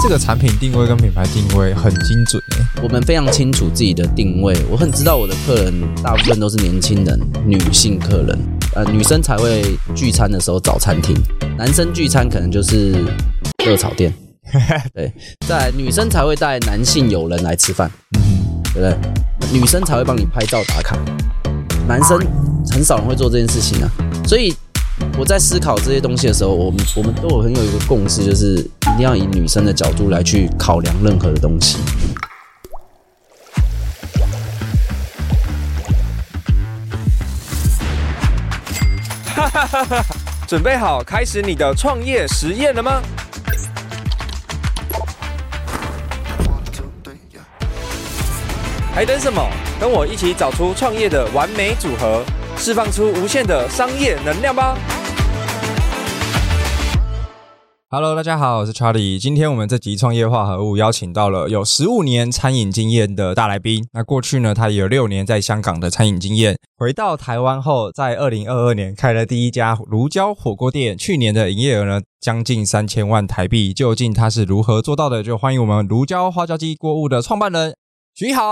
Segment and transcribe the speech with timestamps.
[0.00, 2.82] 这个产品定位跟品牌定位很精准诶。
[2.82, 8.38] 我们非常清楚自己的定位，我很知道我的客人大部分都是年轻人、女性客人，
[8.74, 9.62] 呃，女生才会
[9.94, 11.16] 聚餐的时候找餐厅，
[11.56, 12.92] 男生聚餐可能就是
[13.64, 14.12] 热炒店。
[14.94, 15.12] 对，
[15.46, 18.96] 在女生才会带男性友人来吃饭，嗯，对不对？
[19.52, 20.96] 女生才会帮你拍照打卡，
[21.86, 22.18] 男生
[22.70, 23.90] 很少人会做这件事情啊。
[24.26, 24.54] 所以
[25.18, 31.78] 我在思考这些东西的时候，我们我们都有很有一个共识，就是一定要以女生的角度来去考量任何的东西。
[39.24, 40.04] 哈哈哈哈！
[40.46, 43.02] 准备好开始你的创业实验了吗？
[48.94, 49.40] 还等什么？
[49.80, 52.24] 跟我一起找出创业的完美组合，
[52.58, 54.76] 释放出无限的商业能量吧
[57.88, 59.16] ！Hello，大家好，我是 Charlie。
[59.16, 63.86] 今天我们这集创业化合物邀请到了有十五年餐饮经验的大来宾。
[63.92, 66.56] 那过去呢，他也有六年在香港的餐饮经验。
[66.76, 73.72] 回到台湾后，在二零二二年开了第一家如胶火锅店，去年的营业额呢将近三千万台币。
[73.72, 75.22] 究竟他是如何做到的？
[75.22, 77.76] 就欢迎我们如胶花椒鸡锅物的创办人。
[78.18, 78.42] 徐好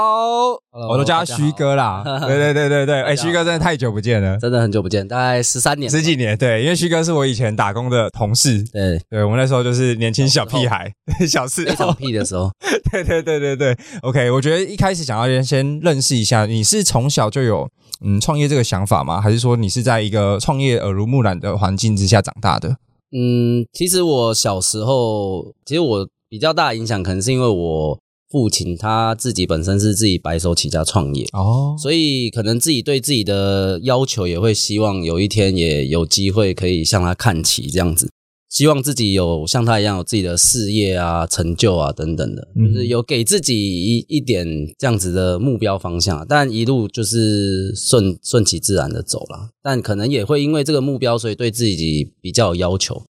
[0.70, 2.00] ，Hello, 我都叫他徐哥啦。
[2.25, 6.39] 对对对对对，哎、欸，徐哥真的太久不见了，真的很久不见，大概十三年、十几年。
[6.39, 8.62] 对，因为徐哥是我以前打工的同事。
[8.73, 10.89] 对，对我们那时候就是年轻小屁孩，
[11.28, 12.48] 小四小屁的时候。
[12.92, 14.31] 对对对对对，OK。
[14.31, 17.69] 我觉得一开始想要先先认识一下，你是从小就有
[18.05, 19.20] 嗯创业这个想法吗？
[19.20, 22.77] 还是说你是在一个创业耳濡目染的环境之下长大的？
[23.11, 27.98] 嗯，其实我小时候，其实我比较大的影响，可能是因为我。
[28.29, 31.25] 父亲他自己本身是自己白手起家创业。
[31.33, 38.11] 哦，所以可能自己对自己的要求也会希望有一天也有机会可以向他看齐这样子，
[38.49, 44.45] 希望自己有像他一样有自己的事业啊、成就啊等等的，就是有给自己一一点
[44.77, 53.05] 这样子的目标方向，但一路就是顺顺其自然的走了，但可能也会因为这个目标，所以对自己比较有要求，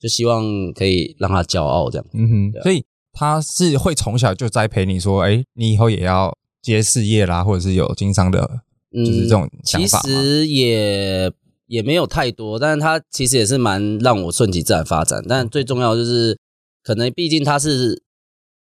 [0.00, 2.82] 就希望可以让他骄傲这样，嗯哼，所以。
[3.18, 8.60] 他是会从小就栽培你说，哎，你以后也要接事业啦，或者是有经商的，
[8.92, 10.02] 就是这种想法。
[10.02, 11.32] 其实也
[11.66, 15.24] 也没有太多，但是他其实也是蛮让我顺其自然发展。
[15.26, 16.38] 但最重要就是，
[16.82, 18.02] 可能毕竟他是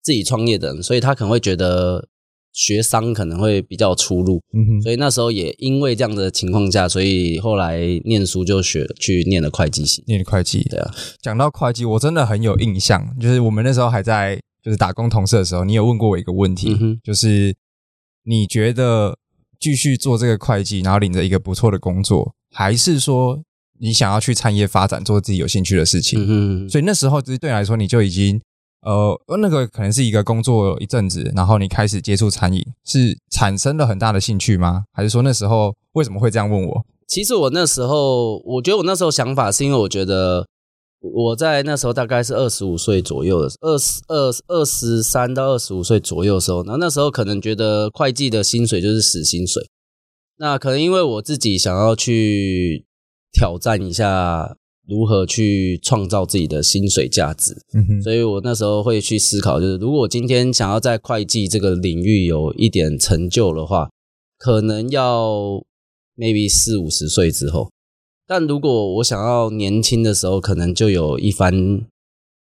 [0.03, 2.09] 自己创业的人，所以他可能会觉得
[2.53, 4.41] 学商可能会比较出路。
[4.53, 4.83] 嗯哼。
[4.83, 10.63] 所以那时候也因为这样的情况下，所以后来念书就学去念了会计系，念了会计。
[10.71, 14.41] 对啊，讲到会计，我真的很有印象，就是我们那时候还在。
[14.65, 17.53] 就是打工同事的时候，你有问过我一个问题，嗯、就是
[18.23, 19.19] 你觉得
[19.59, 23.43] 继续做这个会计，然后领着一个不错的工作，还是说
[23.81, 26.25] 你想要去产业发展，做自己有兴趣的事情？
[26.29, 28.41] 嗯，所以那时候其实对你来说，你就已经
[28.83, 34.85] 呃，那个可能是一个工作一阵子，然后你开始接触餐饮，是产生了很大的兴趣吗？
[34.93, 36.85] 还是说那时候为什么会这样问我？
[37.09, 40.47] 其实我那时候，我觉得我那时候想法是因为我觉得。
[41.05, 49.69] 我在那时候大概是二十五岁左右的，二十二二十三到二十五岁左右的时候，那那时候可能觉得会计的薪水就是死薪水，
[50.37, 52.87] 那可能因为我自己想要去
[53.33, 54.55] 挑战一下
[54.93, 63.89] 如何去创造自己的薪水价值，嗯哼，所以我那时候会去思考，就是如果我今天想要在会计这个领域有一点成就的话，
[64.39, 65.65] 可能要
[66.17, 67.71] maybe 四五十岁之后。
[68.27, 71.83] 但如果我想要年轻的时候，可能就有一番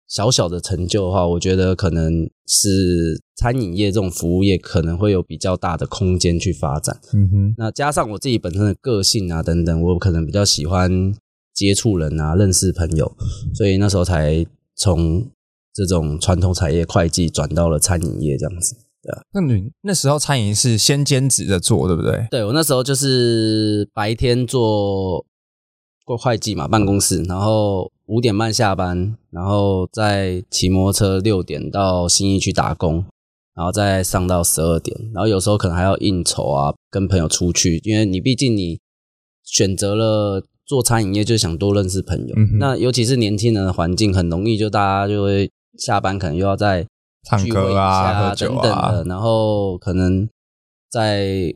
[0.07, 6.99] 小小的成就的话，我觉得可能是餐饮业这种服务业可能会有比较大的空间去发展。
[7.13, 11.13] 嗯哼，那加上我自己本身的个性啊等等，我可能比较喜欢
[11.59, 13.11] 接触人啊，认识朋友，
[13.53, 15.29] 所以那时候才从
[15.73, 18.75] 这种传统产业会计转到了餐饮业这样子。
[19.01, 22.27] 对啊，那你那时候餐饮是先兼职的做，对不对？
[22.31, 25.25] 对，我那时候就是白天做。
[26.05, 33.05] 做会计嘛，办公室，然后五点半下班，然后再骑摩托车六点到新义去打工，
[33.53, 38.79] 然后再上到十二点，然后有时候可能还要应酬啊，跟朋友出去，因为你毕竟你
[39.43, 42.35] 选择了做餐饮业，就想多认识朋友。
[42.37, 45.49] 嗯、那尤其是年轻人的环境，很容易就大家就会
[45.79, 46.83] 下班可能又要再
[47.39, 50.29] 聚会一下啊，等等的，然后可能
[50.91, 51.51] 再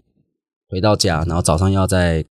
[0.67, 2.25] 回到家，然后早上要再。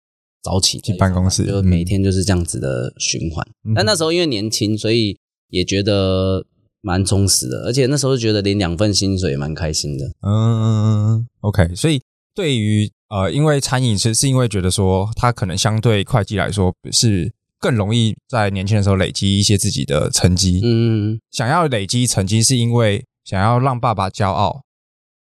[0.40, 3.44] 早起去办公室，就每天就是这样子的循环。
[3.64, 6.46] 嗯、但那时候因为年轻，所以也觉得
[6.80, 10.06] 蛮充实的，而且那时候就觉得领两份薪水也蛮开心的。
[10.22, 11.74] 嗯，OK。
[11.74, 12.00] 所以
[12.36, 20.60] 对于呃，因为餐饮其实是因为觉得说它可能相对会计来说是更容易在年轻的时候累积一些自己的成绩。
[20.62, 24.62] 嗯，想要累积成绩是因为想要让爸爸骄傲，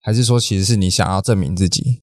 [0.00, 2.00] 还是说其实是你想要证明自己？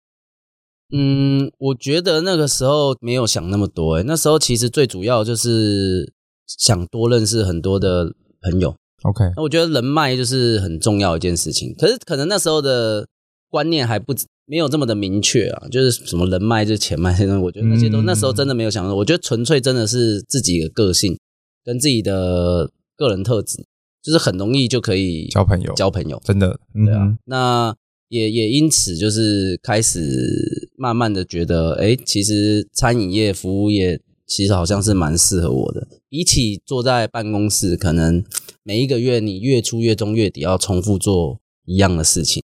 [0.92, 6.12] 嗯，我觉得那个时候没有想那么多，诶，那时候其实最主要就是
[6.46, 8.76] 想多认识很多的朋友。
[9.02, 11.74] OK，那我觉得人脉就是很重要一件事情。
[11.76, 13.06] 可是可能那时候的
[13.54, 14.12] 观念还不
[14.46, 18.92] 没有这么的明确啊，就是什么人脉就是钱脉，现在我觉得那些都、嗯、那时候真的没有想到。
[18.96, 21.16] 我觉得纯粹真的是自己的个性
[21.64, 23.64] 跟自己的个人特质，
[24.02, 27.16] 就是很容易就可以交朋友，交朋友，真的，嗯、对啊。
[27.26, 27.76] 那
[28.08, 35.86] 也也因此就是开始慢慢的觉得，哎，其实餐饮业、服务业其实好像是蛮适合我的。
[36.08, 38.24] 比起坐在办公室，可能
[38.64, 42.42] 每一个月你月初、月中、月底要重复做一样的事情，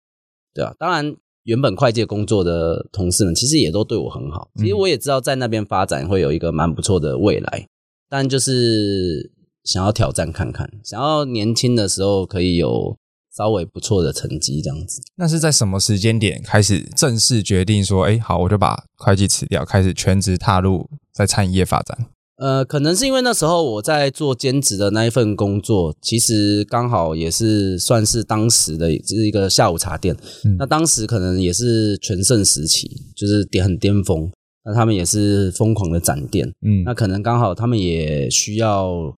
[0.53, 0.73] 对啊。
[0.77, 1.15] 当然。
[1.43, 7.65] 原本会计工作的同事们其实也都对我很好，其实我也知道在那边发展会有一个蛮不错的未来，
[8.07, 9.31] 但就是
[9.63, 12.95] 想要挑战看看，想要年轻的时候可以有
[13.35, 15.01] 稍微不错的成绩这样子。
[15.15, 21.97] 那是在什么时间点开始正式决定说，哎，好，我就把会计辞掉，开始全职踏入在餐饮业发展？
[22.39, 30.15] 呃，可能是因为那时候我在做兼职的那一份工作，其实刚好也是算是当时的就是一个下午茶店。
[30.45, 34.31] 嗯、那当时可能也是全盛时期，就是点很巅峰。
[34.63, 39.13] 那他们也是疯狂的展店，嗯，那可能刚好他们也需要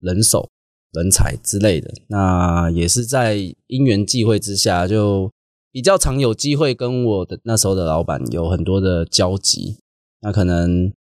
[0.00, 0.48] 人手、
[0.92, 1.88] 人才之类的。
[2.08, 3.36] 那也是在
[3.68, 5.30] 因缘际会之下，就
[5.70, 9.76] 比较常有机会跟我的那时候的老板有很多的交集。
[10.20, 10.92] 那可能。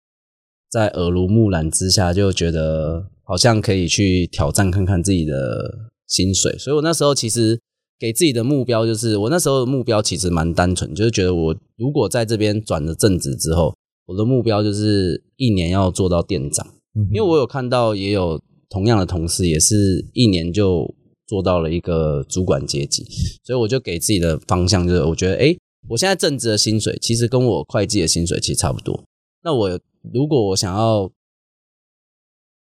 [0.76, 7.58] 在耳濡目染之下，就觉得好像可以去挑战看看自己的薪水，所以我那时候其实
[7.98, 13.74] 给自己的目标就是，我那时候的目标其实蛮单纯，就是觉得我如果在这边转了正职之后，
[14.08, 16.68] 我的目标就是一年要做到店长，
[17.14, 20.94] 因为我有看到也有同样的同事，也是一年就
[21.26, 23.06] 做到了一个主管阶级，
[23.46, 25.58] 所以我就给自己的方向就是，我觉得，诶，
[25.88, 29.06] 我现在正职的薪水其实跟我会计的薪水其实差不多，
[29.42, 29.80] 那我。
[30.14, 31.12] 如果我想要，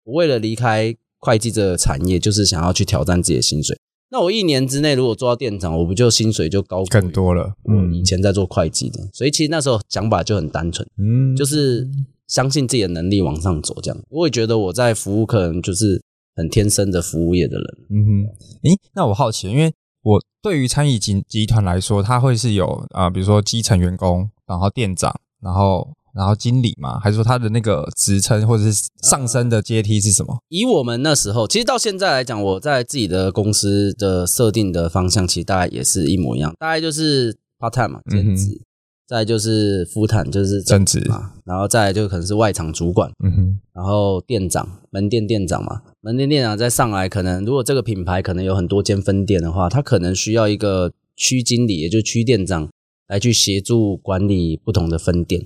[0.04, 3.78] 我为了离开会计这个产业，就是想要去挑战自己的薪水。
[4.08, 7.54] 那我一年之内如果做到店长，我不就薪水就高更多了？
[7.68, 11.88] 嗯，以前在做会计的，所以其实那时候想法就很单纯，嗯，就是
[12.28, 13.74] 相信自己的能力往上走。
[13.82, 16.00] 这样，我也觉得我在服务客人就是
[16.36, 17.78] 很天生的服务业的人。
[17.90, 25.92] 嗯哼，诶，那我好奇，因为我对于餐饮集集团来说，它会是有啊、呃，比如说基层员工，然后店长，然后。
[26.16, 30.32] 然后经理嘛，还是说他的那个职称或者是上升的阶梯是什么？
[30.32, 38.60] 呃，以我们那时候，其实到现在来讲，我在自己的公司的设定的方向，其实大概也是一模一样，大概就是 part time 嘛，兼职，嗯、
[39.06, 52.68] 再就是 full time 就是正职嘛，然后再就可能是外场主管，嗯哼，然后店长，门店店长嘛，门店店长再上来，可能如果这个品牌可能有很多间分店的话，他可能需要一个区经理，也就是区店长
[53.08, 55.44] 来去协助管理不同的分店。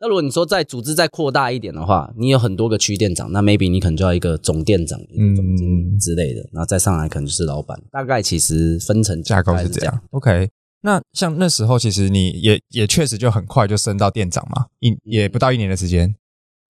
[0.00, 7.78] 那如果你说再组织再扩大一点的话，你有很多个区店长，那 maybe 你可能就要一个总店长、一个总经理之类的，然后再上来可能就是老板。
[7.92, 10.00] 大概其实分成架构是这样。
[10.12, 10.48] OK，
[10.80, 16.14] 那像那时候其实你也也确实就很快就升到店长嘛，一也不到一年的时间。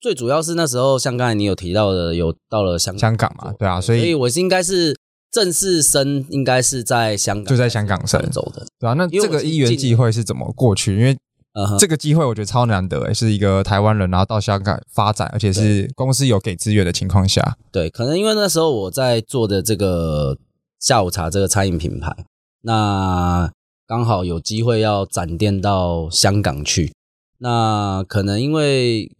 [0.00, 4.99] 最主要是那时候像刚才你有提到的，有到了香香港嘛，对啊，所以所以我是应该是
[5.31, 8.94] 正式升，应该是在香港，就在香港升走的，对啊。
[8.94, 10.96] 那这个一元际会是怎么过去？
[10.99, 11.17] 因为
[11.53, 11.79] Uh huh.
[11.81, 17.59] 这个机会我觉得超难得诶，是一个台湾人，然后到香港发展，而且是公司有给资源的情况下。
[17.73, 20.39] 对，可能因为那时候我在做的这个
[20.79, 22.25] 下午茶这个餐饮品牌，
[22.61, 23.51] 那
[23.85, 26.93] 刚好有机会要展店到香港去。
[27.39, 29.11] 那可能因为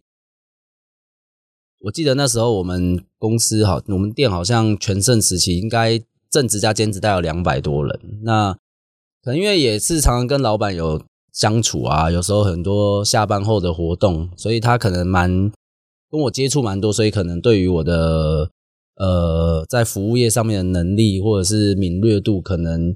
[1.79, 7.99] 我记得那时候我们公司好，我们店好像全盛时期应该正职加兼职大概有两百多人。
[8.23, 8.53] 那
[9.21, 11.01] 可能因为也是常常跟老板有。
[11.33, 15.51] 相处啊，有时候很多下班后的活动，所以他可能蛮
[16.09, 18.49] 跟我接触蛮多，所以可能对于我的
[18.95, 22.95] 呃在服务业上面的能力或者是敏锐度，可能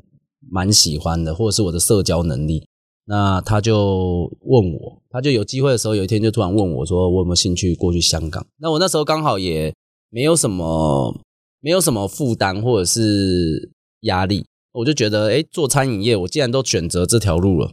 [0.52, 2.68] 蛮喜欢的，或者是我的社交能力，
[3.06, 8.46] 那他就问我，他就有机会的时候，有一天就突然问我说，我有没有兴趣过去香港？
[8.58, 9.74] 那我那时候刚好也
[10.10, 11.22] 没有什么
[11.62, 17.72] 没有什么负担或者是压力，我就觉得，诶，做餐饮业，我既然都选择这条路了。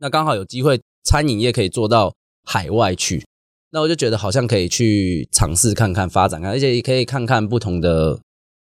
[0.00, 2.14] 那刚好有机会，餐饮业可以做到
[2.44, 3.26] 海外去，
[3.70, 8.20] 那我就觉得好像可以去尝试看看发展看，而且也可以看看不同的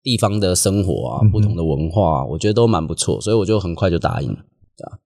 [0.02, 4.38] 地方的生活啊，不同的文化，我觉得都蛮不错，所以我就很快就答应了，
[4.76, 4.99] 对吧？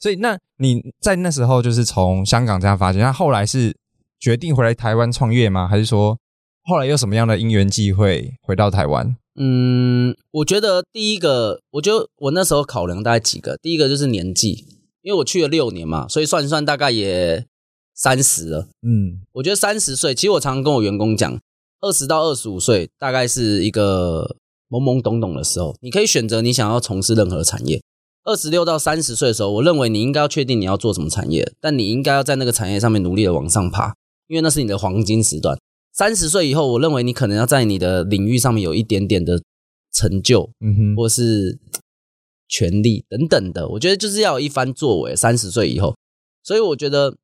[0.00, 3.76] 所以那你在那时候就是从香港这样发展，那后来是
[4.18, 5.68] 决定回来台湾创业吗？
[5.68, 6.18] 还是说
[6.64, 9.16] 后来有什么样的因缘际会回到台湾？
[9.40, 14.64] 嗯，我觉得第一个，我觉得我那时候考量大概几个，第一个就是年纪，
[15.02, 17.46] 因为我去了六年嘛，所以算一算大概也
[17.94, 18.68] 三十了。
[18.82, 21.38] 嗯，我觉得三十岁，其实我常常跟我员工讲，
[21.80, 24.36] 二十到二十五岁大概是一个
[24.68, 27.80] 懵懵懂懂的时候，你可以选择你想要从事任何产业。
[28.24, 33.94] 二十六到三十岁的时候，我认为你应该要确定你要做什么产业，但你应该要在那个产业上面努力的往上爬，
[34.26, 35.58] 因为那是你的黄金时段。
[35.94, 39.40] 三十岁以后，我认为你可能要在你的领域上面有一点点的
[39.92, 41.58] 成就，嗯哼，或是
[42.48, 43.68] 权利等等的。
[43.68, 45.14] 我觉得就是要有一番作为。
[45.14, 45.94] 三十岁以后，
[46.42, 47.16] 所以我觉得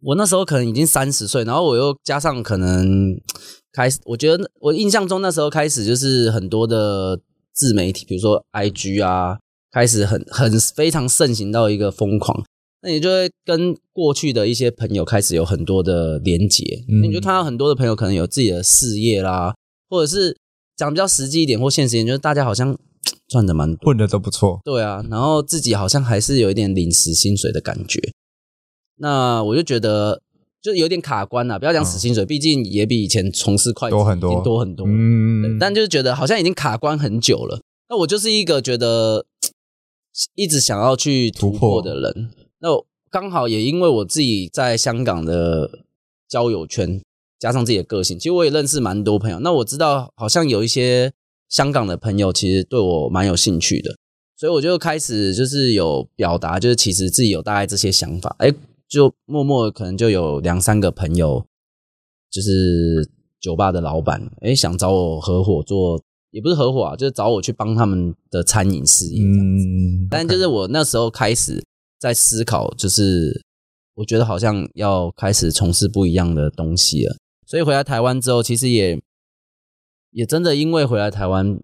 [0.00, 3.20] 我那时候可能已经三十岁，然后我又加上可能
[3.72, 7.20] 开始，我觉得我印象中那时候开始就是很多的
[7.52, 9.38] 自媒体，比如说 IG 啊。
[9.74, 12.44] 开始很很非常盛行到一个疯狂，
[12.82, 19.54] 那你就会跟过去的一些朋友开始有很多的连结，嗯、你就看到很多的朋友可能有自己的事业啦，
[19.88, 20.36] 或者是
[20.76, 22.78] 讲比较实际一点或现实一点，就是大家好像
[23.28, 28.00] 赚的蛮多，混的都不错，对啊，然后自己好像还是有一点临时薪水的感觉，
[28.96, 30.22] 那我就觉得
[30.60, 34.42] 就有点卡关了，不要讲死薪水，毕竟也比以前从事会计多很多。
[34.42, 39.26] 多很多，嗯，但就是觉得好像已经卡关很久了，那我就是一个觉得。
[40.34, 42.68] 一直想要去突破的人，那
[43.10, 45.70] 刚好也因为我自己在香港的
[46.28, 47.00] 交友圈，
[47.38, 49.40] 加上自己的个性，其实我也认识蛮多朋友。
[49.40, 51.14] 那我知道好像有一些
[51.52, 53.94] 香港的朋友其实对我蛮有兴趣的，
[54.36, 58.34] 所以我就开始就是有表达，就是其实自己有大概这些想法。
[58.38, 58.50] 哎，
[58.88, 61.46] 就默默可能就有两三个朋友，
[62.30, 63.06] 就是
[63.38, 66.02] 酒吧的老板，哎，想找我合伙做。
[66.30, 69.66] 也不是合伙啊，就是找我去帮他们的餐饮事业这样子。
[69.66, 71.62] 嗯，但就是我那时候开始
[72.00, 73.44] 在思考，就是
[73.96, 77.14] 我觉得好像要开始从事不一样的东西了。
[77.46, 78.98] 所以回来台湾之后，其实也
[80.12, 81.60] 也真的因为回来台湾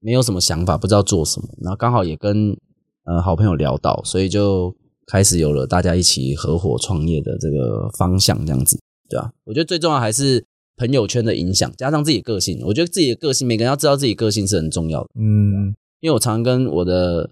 [0.00, 2.56] 没有什么想法，不知道做什么，然后刚好也跟
[3.04, 4.74] 呃好朋友聊到，所以就
[5.06, 9.32] 开始有了大家一起合伙创业的这个方向，这样子，对吧？
[9.44, 10.44] 我觉得最重要还是。
[10.76, 15.10] 朋友圈的影响，加上自己的个性，我觉得自己的个性，每个人要知道自己个性是很重要的。
[15.14, 15.70] 嗯，
[16.00, 17.30] 因为我常常跟我的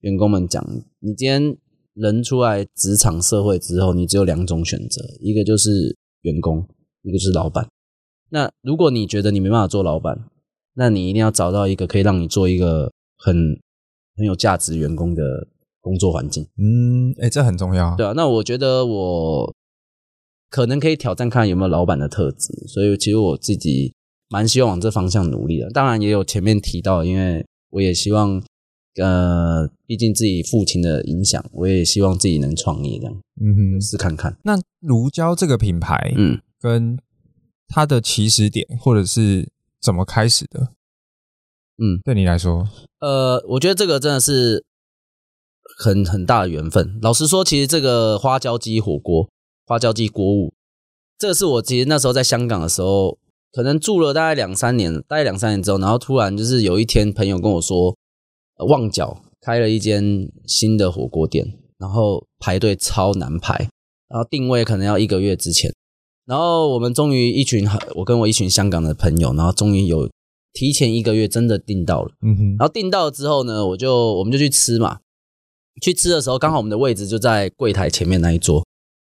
[0.00, 0.60] 员工们讲，
[0.98, 1.56] 你今天
[1.94, 6.66] 人出来职场社会之后，你只有两种选择，一个就是员工，
[7.02, 7.64] 一个就是老板。
[8.30, 10.18] 那如果你觉得你没办法做老板，
[10.74, 13.60] 那你一定要找到一个可以让你做一个很
[14.16, 15.46] 很有价值员工的
[15.80, 16.46] 工作环境。
[16.56, 17.94] 嗯，哎，这很重要。
[17.96, 19.54] 对啊，那我觉得我。
[20.52, 23.94] 可能可以挑战看有没有老板的特质，所以其实我自己
[24.28, 25.70] 蛮希望往这方向努力的。
[25.70, 28.42] 当然也有前面提到，因为我也希望，
[29.00, 34.36] 呃，毕竟自己父亲的影响，我也希望自己能创业这样，嗯哼，试看看。
[34.42, 36.98] 那如胶这个品牌，嗯，跟
[37.70, 39.50] 它的起始点或者是
[39.80, 40.74] 怎么开始的？
[41.78, 44.64] 嗯，对你来说，呃，我觉得这个真的是
[45.78, 46.98] 很很大的缘分。
[47.00, 49.30] 老实说，其实这个花椒鸡火锅。
[49.66, 50.52] 花椒鸡锅物，
[51.16, 53.16] 这个是我其实那时候在香港的时候，
[53.52, 57.96] 可能住了大概两三年，大概两三年之后，然后突然就是有一天，朋友跟我说，
[58.68, 61.46] 旺角开了一间新的火锅店，
[61.78, 63.54] 然后排队超难排，
[64.08, 65.72] 然后定位可能要一个月之前，
[66.30, 70.08] 然后我们终于一群，我跟我一群香港的朋友，然后终于有
[70.52, 75.00] 提前一个月真的订到了，嗯哼，然后订到了之后呢，我就我们就去吃嘛，
[75.82, 78.64] 去吃的时候刚好我们的位置就在柜台前面那一桌。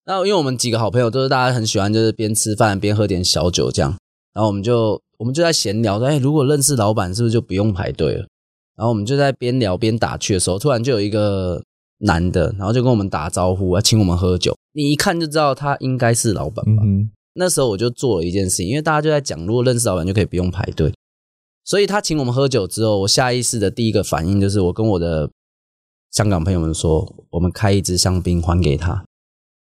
[0.07, 3.95] 那因为我们几个好朋友都是大家很喜欢，就是边吃饭边喝点小酒这样，
[4.33, 8.26] 然后我们就我们就在闲聊说，哎，如果认识老板，是不是就不用排队了？
[8.75, 11.62] 然后我们就在边聊边打趣的时候，突然就有一个
[12.02, 14.56] 男的，然后就跟我们打招呼，要请我们喝酒。
[14.73, 16.82] 你一看就知道他应该是老板吧？
[16.85, 17.11] 嗯。
[17.35, 20.92] 那时候我就做了一件事情，因为大家就在讲，如果认识老板就可以不用排队，
[21.64, 25.30] 所以他请我们喝酒之后，我下意识的第一个反应就是，我跟我的
[26.11, 29.02] 香港朋友们说，我们开一支香槟还给他。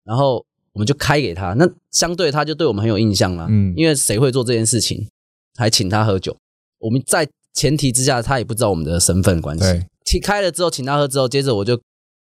[0.06, 5.06] 然后我们就开给他，那相对他就对我们很有印象了，嗯，因为谁会做这件事情，
[5.58, 6.38] 还请他喝酒？
[6.80, 9.64] 我们在前提之下，他也不知道我们的身份关系。
[9.66, 11.78] 对，请开了之后，请他喝之后，接着我就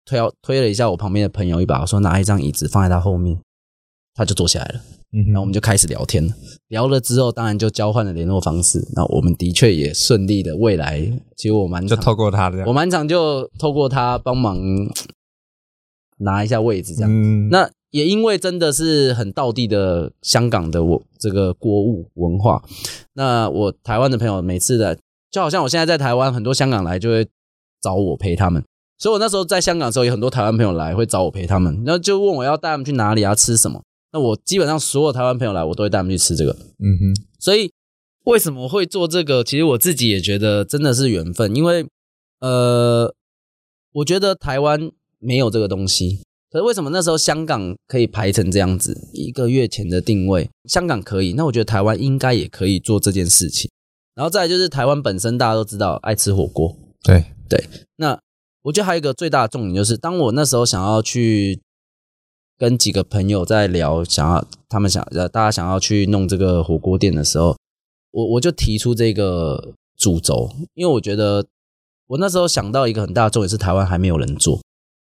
[0.08, 3.38] 推推了一下我旁边的朋友一把，我说拿一张椅子放在他后面，
[4.14, 4.80] 他就坐下来了。
[5.12, 6.32] 嗯，然后我们就开始聊天了，
[6.68, 8.86] 聊了之后，当然就交换了联络方式。
[8.94, 11.00] 那我们的确也顺利的，未来
[11.36, 14.58] 其实我蛮就透过他的，我蛮常就透过他帮忙。
[16.20, 17.08] 拿一下位置，这样。
[17.08, 22.60] 嗯，那也因为真的是很道地的香港的我这个国物文化，
[23.12, 24.98] 那我台湾的朋友每次的，
[25.30, 27.28] 就好像我现在在台湾，很多香港来就会
[27.80, 28.64] 找我陪他们，
[28.98, 33.82] 所以我那时候在香港的时候，有很多台湾朋友来会找我陪他们，然后就问我要带他们去哪里啊，吃什么。
[34.12, 36.50] 那我基本上所有台湾朋友来，我都会带他们去吃这个。
[36.52, 37.70] 嗯哼，所以
[38.24, 39.44] 为什么会做这个？
[39.44, 41.86] 其实我自己也觉得真的是缘分，因为
[42.40, 43.14] 呃，
[43.92, 46.22] 我觉得台湾没有这个东西。
[46.50, 48.96] 可是为什么那时候香港可以排成这样子？
[49.12, 53.70] 一个月前的定位，香港可以，那我觉得台湾应该也可以做这件事情。
[54.14, 56.74] 然后再来就是台湾本身，大家都知道爱吃火锅，
[57.04, 57.62] 对对。
[57.96, 58.18] 那
[58.62, 61.60] 我觉得还有一个最大的重点就是，当我那时候想要去
[62.58, 67.56] 跟几个朋友在聊，想要他们想呃大家想要去弄这个火锅店的时候，
[68.10, 71.46] 我我就提出这个主轴，因为我觉得
[72.08, 74.60] 我那时候想到一个很大的重点是台湾还没有人做。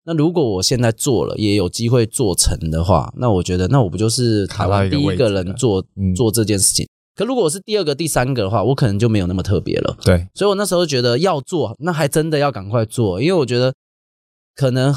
[0.06, 6.86] 那如果我现在做了，也有机会做成的话，那我觉得，那我不就是台湾第一个人做做这件事情？
[7.16, 9.98] 可如果我是第二个、第三个的话，我可能就没有那么特别了。
[10.04, 13.74] 对，所以我那时候觉得要做，那还真的要赶快做，因为我觉得
[14.56, 14.96] 可能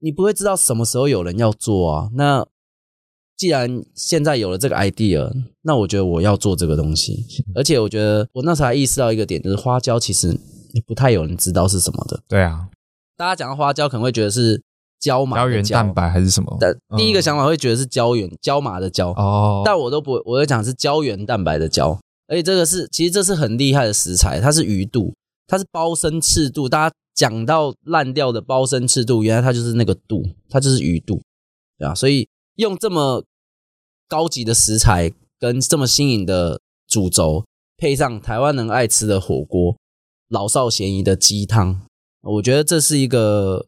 [0.00, 2.10] 你不会知道什么时候有人要做啊。
[2.14, 2.46] 那
[3.36, 5.30] 既然现在有了这个 idea，
[5.62, 7.24] 那我觉得我要做这个东西。
[7.54, 10.38] 而且我觉得我那时候还意识到一个点，就是花椒其实
[10.86, 12.20] 不太有人知道是什么的。
[12.28, 12.68] 对啊。
[13.16, 14.60] 大家讲到花椒，可能会觉得是
[15.04, 16.56] 胶麻胶原蛋白还是什么？
[16.58, 19.60] 但第一个想法会觉得是胶原、胶麻的胶哦。
[19.62, 21.98] 但我都不，我会讲是胶原蛋白的胶。
[22.26, 25.12] 而且这个是，其实这是很厉害的食材，它是鱼肚，
[25.46, 26.66] 它是包身赤肚。
[26.66, 31.20] 大家讲到烂掉的包身赤肚，原来它就是那个肚，它就是鱼肚，
[31.78, 31.94] 对啊。
[31.94, 33.22] 所以用这么
[34.08, 36.58] 高级的食材跟这么新颖的
[36.88, 37.44] 主轴，
[37.76, 39.76] 配上台湾人爱吃的火锅，
[40.30, 41.82] 老少咸宜的鸡汤。
[42.22, 43.66] 我觉得这是一个，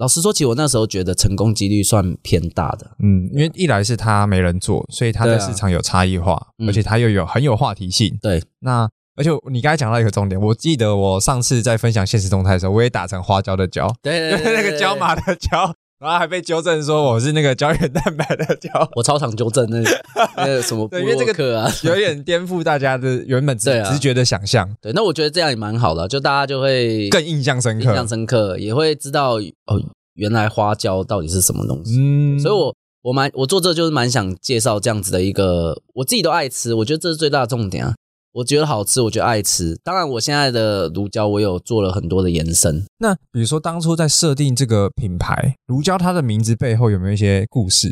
[0.00, 2.90] 老实说，其实我那时候觉得成功几率算偏大的。
[3.00, 8.18] 嗯，因为一来是它没人做，所以它的市场有差异化，啊、而且它又有很有话题性。
[8.22, 15.74] 对，那而且你刚才讲到一个重点，我记得我上次在分享现实动态的时候，我也打成花椒的椒，对，对，对，对， 对，那个椒麻的椒。
[16.00, 19.90] 然后还被纠正说我是那个胶原蛋白的胶， 我超常纠正那个
[20.38, 24.74] 那个什么部落客啊，有点颠覆大家的原本直直觉的想象。
[24.80, 29.78] 对，那我觉得这样也蛮好的，就大家就会更印象深刻，印象深刻也会知道哦，
[30.14, 31.96] 原来花椒到底是什么东西。
[31.98, 37.94] 嗯，所以我我蛮我做这就是蛮想介绍这样子的一个，我自己都爱吃，我觉得这是最大的重点啊。
[38.32, 39.76] 我觉得好吃，我觉得爱吃。
[39.82, 42.84] 当然，我现在的乳胶我有做了很多的延伸。
[42.98, 47.90] 那比如说，当初在设定这个品牌乳胶，它的名字背后有没有一些故事？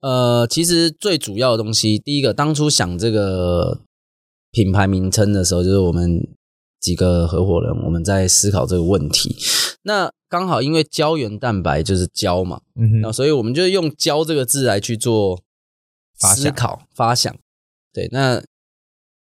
[0.00, 3.82] 呃，其实最主要的东西，第一个，当初想这个
[4.50, 6.20] 品牌名称的时候，就是我们
[6.80, 9.36] 几个合伙人我们在思考这个问题。
[9.82, 15.40] 那刚好因为胶原蛋白就是胶嘛，嗯哼，那所以我们就用“胶”这个字来去做
[16.18, 17.32] 思考发想。
[17.92, 18.42] 对，那。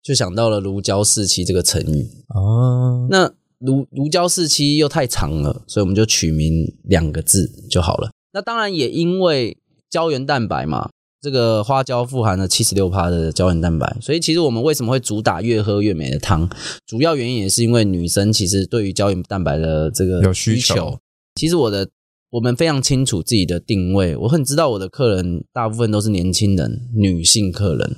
[0.03, 3.07] 就想到了“如胶似漆”这个成语哦。
[3.09, 8.11] 那“如如胶似漆”又太长了，所以我们就取名两个字就好了。
[8.33, 9.57] 那当然也因为
[9.89, 10.89] 胶原蛋白嘛，
[11.21, 16.49] 这个花椒富含了七十六趴的胶原蛋白，所以其实我们为什么会主打越喝越美的汤，
[16.85, 20.99] 主要原因也是因为女生其实对于胶原蛋白的这个有需求。
[21.35, 21.87] 其实我的
[22.31, 27.95] 我们非常清楚自己的定位，我很知道我的客人大部分都是年轻人，女性客人。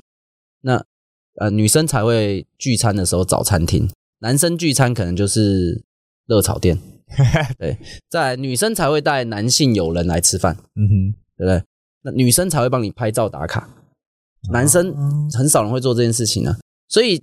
[0.60, 0.84] 那
[1.38, 3.88] 呃，女生才会聚餐的时候找餐厅，
[4.20, 5.82] 男生聚餐可能就是
[6.26, 6.78] 热炒店。
[7.58, 11.62] 对，在女生才会带男性友人来吃饭，嗯哼，对不对？
[12.02, 13.68] 那女生才会帮你拍照打卡，
[14.50, 14.92] 男生
[15.32, 16.58] 很少人会做这件事情呢、啊。
[16.88, 17.22] 所以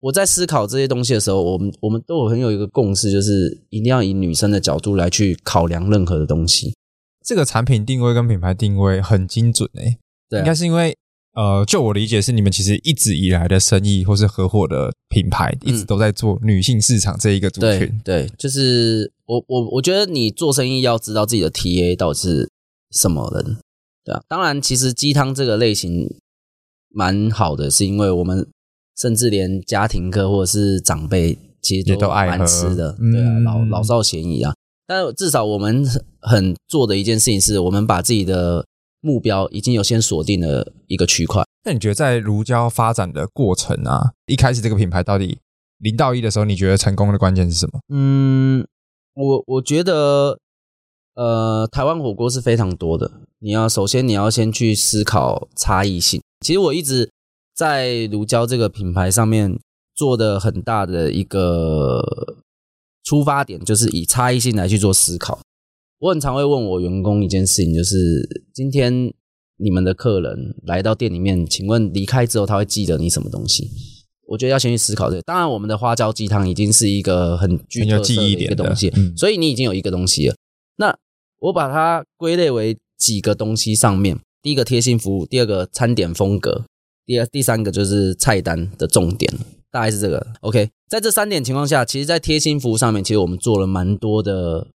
[0.00, 6.74] 我在思考这些东西的时候，我们我们都有很有一个共识，就是一定要以女生的角度来去考量任何的东西。
[7.24, 9.98] 这个产品定位跟品牌定位很精准诶、欸，
[10.30, 10.96] 对、啊，应该是因为。
[11.34, 17.82] 呃，就我理解是，你们其实一直以来的生意或是合伙的品牌，一直都在做女性市场这一个族群。
[17.82, 22.50] 嗯、对，对，就是我我我觉得你做生意要知道自己的 TA 到底是
[22.90, 23.56] 什么人，
[24.04, 24.20] 对啊。
[24.26, 26.12] 当然，其实鸡汤这个类型
[26.90, 28.44] 蛮好的，是因为我们
[28.96, 34.52] 甚至连家庭客或者是长辈其实都爱吃的，对啊，老老少咸宜啊。
[34.88, 35.86] 但至少我们
[36.20, 38.66] 很做的一件事情是，我们把自己的。
[39.00, 41.44] 目标已经有先锁定了一个区块。
[41.64, 45.38] 那你觉得在如胶发展的过程啊，一开始这个品牌到底
[45.78, 47.80] 零到一的时候，你觉得成功的关键是什么？
[47.88, 48.66] 嗯，
[49.14, 50.38] 我我觉得，
[51.14, 53.10] 呃，台湾火锅是非常多的。
[53.40, 56.20] 你要首先你要先去思考差异性。
[56.44, 57.10] 其实我一直
[57.54, 59.58] 在如胶这个品牌上面
[59.94, 62.02] 做的很大的一个
[63.04, 65.40] 出发点，就是以差异性来去做思考。
[66.00, 67.96] 我很常会问我员工一件事情，就是
[68.54, 69.12] 今天
[69.56, 73.68] 你们的客人来到店里面，请问离开之后他会记得你什么东西？
[74.28, 75.22] 我觉得要先去思考这个。
[75.22, 80.36] 当然，我们的花椒鸡汤已经是一个很具特色的一个东西，所以你已经有一个东西了。
[80.76, 80.96] 那
[81.40, 86.64] 我把它归类为几个东西上面：第一个贴心服务，第二个餐点风格，
[87.06, 89.32] 第二、第三个就是菜单的重点，
[89.72, 90.24] 大概是这个。
[90.42, 94.68] OK，在这三点情况下，其实，在贴心服务上面，其实我们做了蛮多的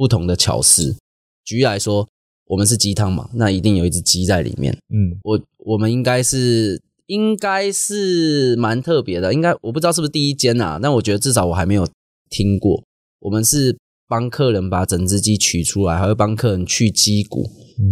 [0.00, 0.96] 不同的巧思。
[1.44, 2.08] 举例来说，
[2.46, 4.72] 我们是鸡汤嘛，那一定有一只鸡在里面。
[4.88, 11.86] 嗯，我我们应该是应该是蛮特别的，应该我不知道是不是第一间啊，但我觉得至少我还没有
[12.30, 12.82] 听过。
[13.18, 13.76] 我们是
[14.08, 17.50] 帮客人把整只鸡取出来，还会帮客人去鸡骨，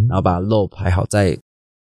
[0.09, 1.38] 然后把肉排好再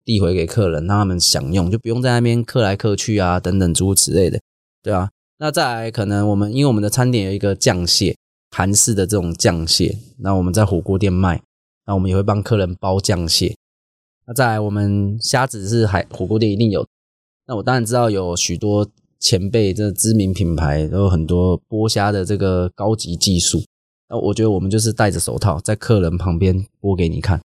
[0.06, 4.40] 递回给客人，让他们享用，就不用在那边客来客去啊等等诸如此类的，
[4.82, 5.10] 对啊。
[5.38, 8.16] 那再来可能我们因为我们的餐点有一个酱蟹，
[8.56, 11.42] 韩式的这种酱蟹，那我们在火锅店卖。
[11.86, 13.56] 那我们也会帮客人包酱蟹。
[14.26, 16.86] 那再来，我们虾子是海火锅店一定有。
[17.48, 18.88] 那我当然知道有许多
[19.18, 23.60] 前辈，这知名品牌都有很多剥虾的这个高级技术。
[24.08, 27.40] 那我觉得我们就是戴着手套在客人旁边剥给你看。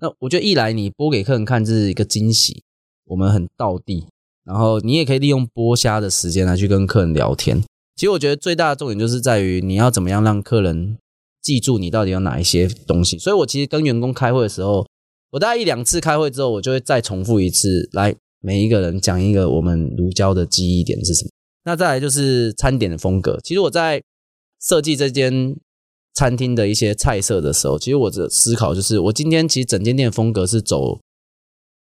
[0.00, 2.64] 那我觉得一来你剥给客人看这是一个惊喜，
[3.06, 4.08] 我们很道地。
[4.44, 7.62] 然后你也可以利用剥虾的时间来去跟客人聊天。
[8.00, 10.96] 其实我觉得最大的重点就是在于你要怎么样让客人。
[11.42, 14.86] 记住你到底有哪一些东西，所以我其实跟员工开会的时候，
[15.32, 21.30] 我大概一两次开会之后，我就会再重复一次，来每一个人讲一个我们如胶的记忆点是什么。
[21.64, 23.38] 那再来就是餐点的风格。
[23.42, 24.02] 其实我在
[24.62, 25.54] 设计这间
[26.14, 31.00] 餐厅的一些菜色的时候，其实我的思考就是，我今天其实整间店的风格是走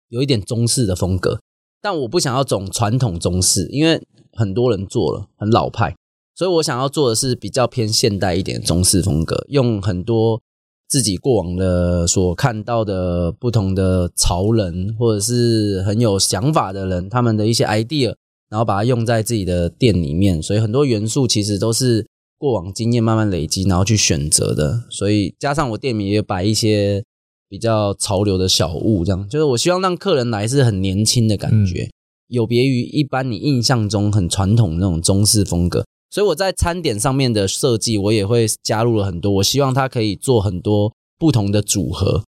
[0.09, 1.39] 有一点中式的风格，
[1.81, 3.99] 但我不想要走传统中式，因为
[4.33, 5.95] 很多人做了很老派。
[6.39, 10.41] 所以我想要做的是比较偏现代一点的中式风格，用很多
[10.87, 18.15] 自己过往的所看到的不同的潮人，或者是很有想法的人，他们的一些 idea，
[18.49, 20.41] 然后把它用在自己的店里面。
[20.41, 24.85] 所以很多元素其实都是过往经验慢慢累积，然后去选择的。
[24.89, 27.03] 所以加上我店里也摆一些
[27.49, 31.91] 比较潮流的小物，这样就是我希望让客人来是很年轻的感觉，嗯、
[32.29, 35.83] 有别于一般你印象中很传统那种中式风格。
[36.09, 39.31] 所以我在餐点上面的设计，我也会加入了很多。
[39.33, 42.23] 我希望它可以做很多不同的组合。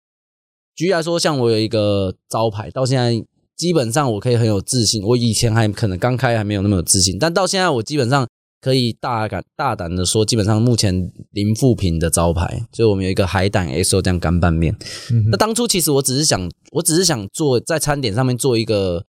[0.75, 5.03] 举例来说，像我有一个招牌，到现在基本上我可以很有自信。
[5.03, 8.27] 我以前还可能刚开还没有那么有自信，但到现在我基本上
[8.61, 12.65] 可以大胆大胆的说，基本上目前零负评的招牌。
[12.71, 14.75] 所以我们有一个海胆 XO 酱干拌面。
[15.11, 19.05] 嗯、那当初其实我只是想，我只是想做在餐点上面做一个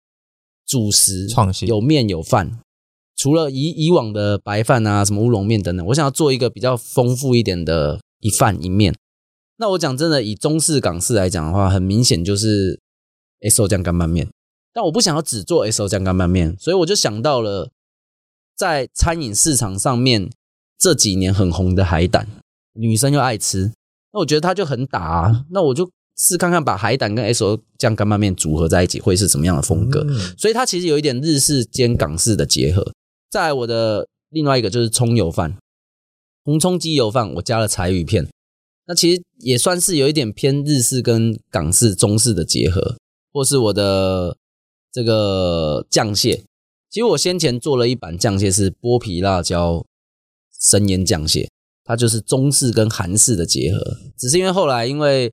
[0.65, 2.59] 主食创新，有面有饭。
[3.25, 8.93] 除了以以往的白饭啊，什么乌龙面等等，我想要做一个比较丰富一点的一饭一面。
[9.57, 12.79] 那我讲真的，以中式港式来讲的话，很明显就是
[13.41, 14.27] S O 酱干拌面。
[14.71, 17.71] 但我不想要只做 S O 酱干拌面，所以我就想到了
[18.55, 20.29] 在餐饮市场上面
[20.77, 22.27] 这几年很红的海胆，
[22.73, 23.71] 女生又爱吃，
[24.13, 25.45] 那我觉得它就很打啊。
[25.49, 30.05] 那我就试看看把海胆跟 S O 酱干拌面组合在一起会是什么样的风格。
[30.37, 32.93] 所以它其实有一点日式兼港式的结合。
[33.35, 35.57] 再我的另外一个就是葱油饭，
[36.45, 38.29] 红葱鸡油饭，我加了柴鱼片，
[38.87, 42.95] 那其实也算是有一点偏日式跟港式、中式的结合，
[43.33, 44.37] 或是我的
[44.89, 46.45] 这个酱蟹，
[46.89, 49.85] 其实我先前做了一版酱蟹是剥皮辣椒
[50.61, 51.49] 生腌酱蟹，
[51.83, 55.29] 它就是中式跟韩式的结合，只是因为后来因为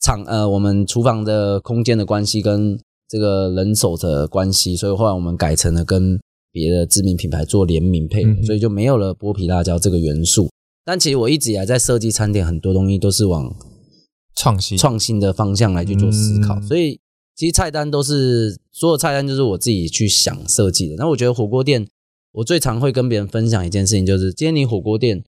[0.00, 6.18] 厂呃我们厨房的空间的关系跟这个人手的关系，所以后来我们改成了跟
[6.52, 10.50] 别的知名品牌做联名配，所以就没有了剥皮辣椒这个元素。
[10.84, 13.54] 但其实我一直以来在设计餐点，很多东西都是往
[14.36, 16.60] 创新创新的方向来去做思考。
[16.60, 17.00] 所以
[17.34, 20.96] 其实菜单都是所有菜单就是我自己去想设计的。
[20.96, 21.88] 那我觉得火锅店，
[22.32, 25.24] 我最常会跟别人分享一件事情，就是今天你火锅店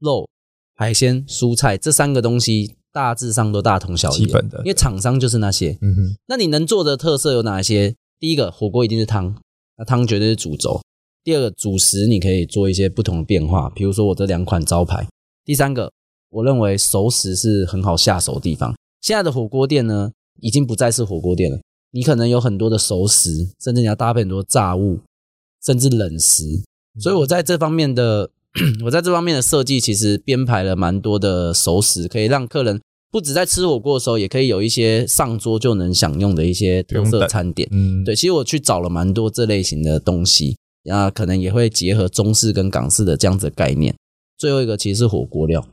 [0.00, 0.28] 肉、
[0.74, 5.78] 海鲜、蔬菜这三个东西大致上都大同小异，基本的，因为厂商就是那些。
[5.80, 7.94] 嗯哼，那你能做的特色有哪些？
[8.18, 9.36] 第一个火锅一定是汤。
[9.80, 10.78] 那汤绝对是主轴。
[11.24, 15.08] 第二个主食，你可以做一些不同的变化，比如说我这两款招牌。
[15.42, 15.90] 第三个，
[16.28, 18.74] 我认为熟食是很好下手的地方。
[19.00, 21.58] 现在的火锅店呢，已经不再是火锅店了。
[21.92, 25.00] 你可能有很多的熟食，甚至你要搭配很多炸物，
[25.64, 26.44] 甚至冷食。
[27.00, 28.30] 所以我在这方面的，
[28.84, 32.78] 我在这方面的设计，其实编排了蛮多的熟食，可以让客人。
[33.10, 37.68] 不止在吃火锅的时候，也可以有一些上桌就能享用的一些特色餐点。
[37.72, 43.94] 嗯，对，其实我去找了蛮多这类型的东西，那可能也会结合中式跟港式的这样子的概念。
[44.38, 45.66] 最后一个其实是火锅料，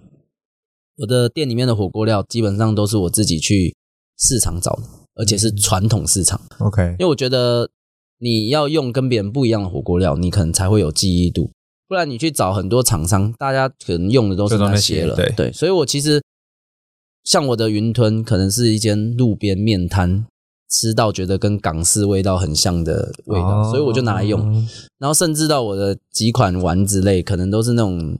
[0.97, 3.76] 我的店里面的火锅料基本上都是我自己去
[4.17, 6.41] 市场找的，而且是传统市场。
[6.58, 7.69] OK，因为我觉得
[8.19, 11.52] 你要用跟别人不一样的火锅料，你可能才会有记忆度，
[11.88, 15.15] 不然你去找很多厂商，大家可能用的都是那些了。
[15.15, 16.19] 对对，所以我其实。
[17.28, 20.26] 像我的云吞可能是一间路边面摊
[20.70, 24.66] 吃到觉得跟港式味道很像的味道，哦、所以我就拿来用。
[24.98, 28.18] 然后甚至到我的几款丸子类，可能都是那种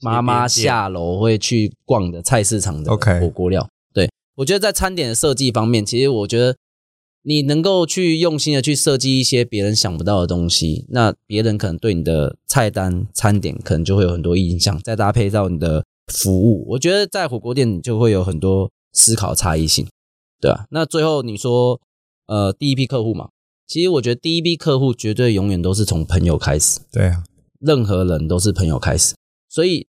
[0.00, 3.68] 妈妈下楼会去逛的菜市场的火锅料。
[3.92, 6.54] 对，我觉得在餐点的设计方面，其实我觉得
[7.24, 19.86] 你能够去用心的去设计一些别人想不到的东西，那别人可能对你的菜单餐点可能就会有很多印象，再搭配到你的服务，我觉得在火锅店就会有很多思考差异性。
[20.40, 21.80] 对啊，那最后你说，
[22.26, 23.30] 呃，第一批客户嘛，
[23.66, 26.80] 其实我觉得第一批客户绝对永远都是从朋友开始。
[26.90, 27.24] 对啊，
[27.60, 29.14] 任何人都是朋友开始，
[29.48, 29.86] 所以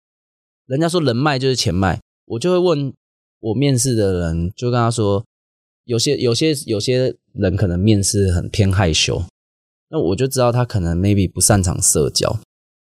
[0.65, 2.93] 人家说人脉就是钱脉，我就会问
[3.39, 5.25] 我面试的人，就跟他说，
[5.85, 9.23] 有些有些有些人可能面试很偏害羞，
[9.89, 12.39] 那我就知道他可能 maybe 不擅长社交。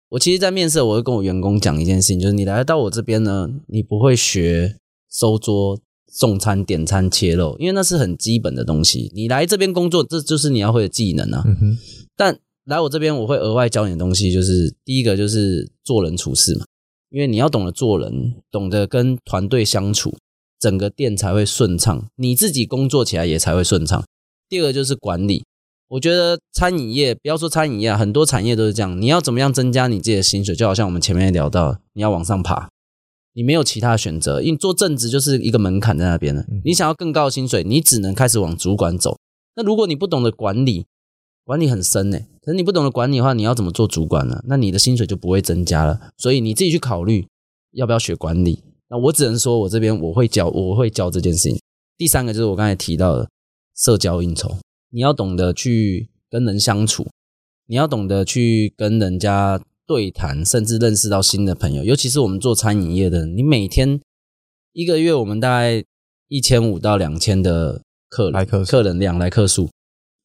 [0.10, 4.76] 我其实，在面试我会跟我员工讲一件事情，就是你来到我这边呢，你不会学
[5.12, 5.80] 收桌。
[6.12, 9.12] 送餐、点餐、切肉，因为那是很基本的东西。
[9.14, 11.44] 你来这边工作，这就是你要会的技能啊。
[11.46, 11.78] 嗯。
[12.18, 16.66] 但来我这边，我会额外教你的东西，就是第一个就是做人处事嘛，
[17.12, 20.18] 因为你要懂得做人，懂得跟团队相处，
[20.60, 24.04] 整个店才会顺畅，你自己工作起来也才会顺畅。
[24.50, 25.44] 第二个就是管理，
[25.90, 29.02] 我觉得餐饮业，不要说餐饮业啊，很多产业都是这样。
[29.02, 30.56] 你要怎么样增加你自己的薪水？
[30.56, 32.70] 就好像我们前面聊到，你要往上爬。
[33.34, 36.46] 你没有其他选择，因为做正职就是一个门槛在那边了。
[36.64, 39.18] 你想要更高的薪水，你只能开始往主管走。
[39.56, 40.86] 那如果你不懂得管理，
[41.44, 44.44] 管理很深呢，可是你不懂得管理的话，你要怎么做主管呢？
[44.48, 46.12] 那你的薪水就不会增加了。
[46.18, 47.28] 所以你自己去考虑
[47.72, 48.64] 要不要学管理。
[48.90, 51.60] 那我只能说我这边我会教，我会教这件事情。
[51.98, 53.30] 第三个就是我刚才提到的
[53.76, 54.58] 社交应酬，
[54.92, 57.08] 你要懂得去跟人相处，
[57.68, 59.62] 你要懂得去跟人家。
[59.90, 64.00] 对谈，甚至认识到新的朋友，尤其是我们做餐饮业的，你每天
[64.72, 65.84] 一个月，我们大概
[66.28, 69.68] 一千五到两千的客人来客客人量来客数，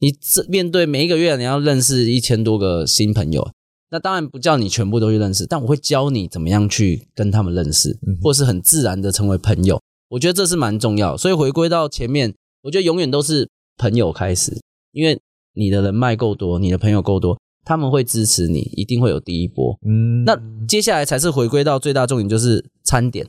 [0.00, 3.53] 你这面对每一个月你要认识一千多个新朋友，
[3.90, 9.81] 那当然不叫你全部都去认识，但我会教你怎么样去跟他们认识，或是很自然的成为朋友。
[10.11, 14.60] 我觉得这是蛮重要，所以回归到前面，我觉得永远都是朋友开始，
[14.92, 15.20] 因为
[15.54, 17.38] 你的人脉够多，你的朋友够多。
[17.66, 19.74] 他们会支持你，一定会有第一波。
[19.87, 23.26] 嗯，那接下来才是回归到最大重点，就是餐点。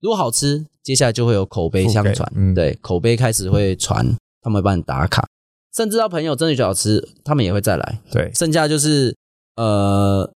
[0.00, 2.28] 如果好吃，接下来就会有口碑相传。
[2.34, 4.04] 嗯，对，口碑开始会传，
[4.42, 5.24] 他们会帮你打卡，
[5.72, 8.00] 甚至到朋友真的觉得好吃，他们也会再来。
[8.10, 9.16] 对，剩下就是
[9.54, 10.28] 呃，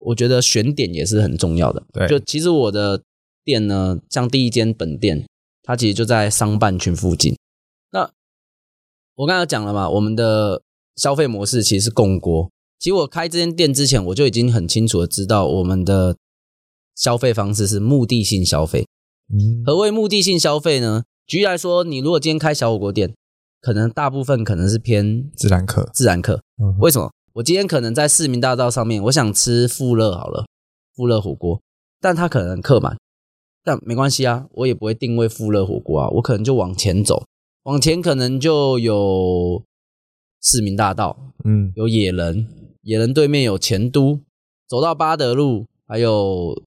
[0.00, 1.80] 我觉得选点也是很重要的。
[1.92, 3.00] 对，就其实我的
[3.44, 5.24] 店呢，像第一间本店，
[5.62, 7.37] 它其实就在商办群附近。
[9.18, 10.62] 那我刚才讲了嘛，我们的
[10.94, 12.48] 消费模式其实是共锅。
[12.78, 16.16] 其实我开这间店之前，我就已经很清楚的知道我们的
[16.94, 18.86] 消费方式是目的性消费。
[19.28, 21.02] 嗯，何谓目的性消费呢？
[21.26, 23.12] 举例来说，你如果今天开小火锅店，
[23.60, 25.90] 可能大部分可能是偏自然客。
[25.92, 27.10] 自然客，嗯为什么？
[27.34, 30.46] 我今天可能在市民大道上面，我想吃富乐好了，
[30.94, 31.60] 富乐火锅，
[32.00, 32.96] 但它可能客满，
[33.64, 37.26] 但没关系啊，我也不会定位富乐火锅啊，我可能就往前走，
[37.68, 39.62] 往前可能就有
[40.40, 42.46] 市民大道，嗯，有野人。
[42.80, 44.20] 野人对面有前都，
[44.66, 46.62] 走到八德路，还有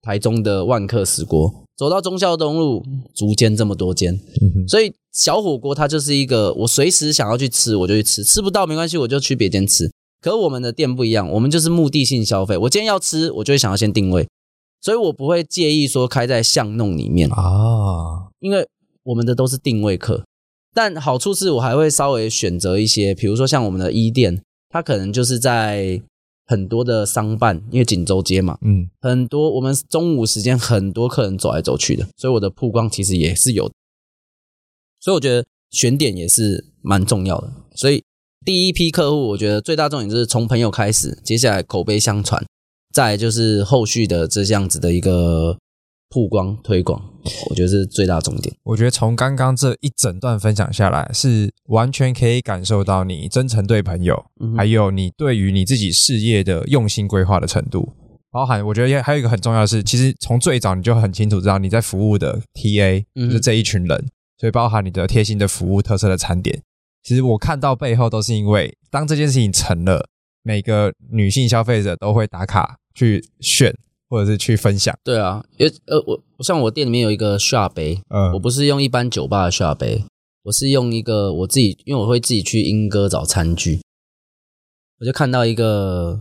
[0.00, 2.82] 台中的万客石锅，走到忠孝东路，
[3.14, 9.92] 逐间这么多间，嗯、所以小火锅它就是一个我随时想要去吃我就去吃，吃不到没关系，我就去别间吃。
[10.22, 12.56] 可我们的店不一样，我们就是目的性消费。
[12.56, 14.26] 我今天要吃，我就会想要先定位，
[14.80, 18.66] 所以我不会介意说开在巷弄里面啊，因为
[19.02, 20.24] 我们的都是定位客。
[20.74, 24.40] 但好处是我还会稍微选择一些，比如说像我们的一店。
[24.70, 25.98] 它可能就是在
[26.44, 33.74] 很多的商办，因为锦州街嘛，嗯，很多我们中午时间很多客人走来走去的，所以我的曝光其实也是有的。
[35.00, 37.50] 所以我觉得选点也是蛮重要的。
[37.74, 38.04] 所以
[38.44, 42.44] 第一批客户，我觉得最大重点就是从朋友开始，接下来口碑相传，
[42.92, 45.56] 再来就是后续的这样子的一个。
[46.10, 47.02] 曝光推广，
[47.50, 48.54] 我觉得是最大重点。
[48.62, 57.92] 我觉得从刚刚这一整段分享下来，是完全可以感受到你真诚对朋友，嗯、还有你对于你自己事业的用心规划的程度。
[58.30, 66.62] 包含我觉得也还有一个很重要的是，其实从最早你就很清楚知道你在服务的 TA 就是这一群人，嗯、所以包含你的贴心的服务、特色的餐点。
[67.02, 70.08] 其实我看到背后都是因为，当这件事情成了，
[70.42, 73.74] 每个女性消费者都会打卡去炫。
[74.08, 80.04] 或者是去分享，对啊，因为呃，我像我店里面有一个下杯，嗯，我不是用一般酒吧的下杯，
[80.44, 83.82] 我是用一个我自己，因为我会自己去英歌找餐具，
[85.00, 86.20] 我就看到一个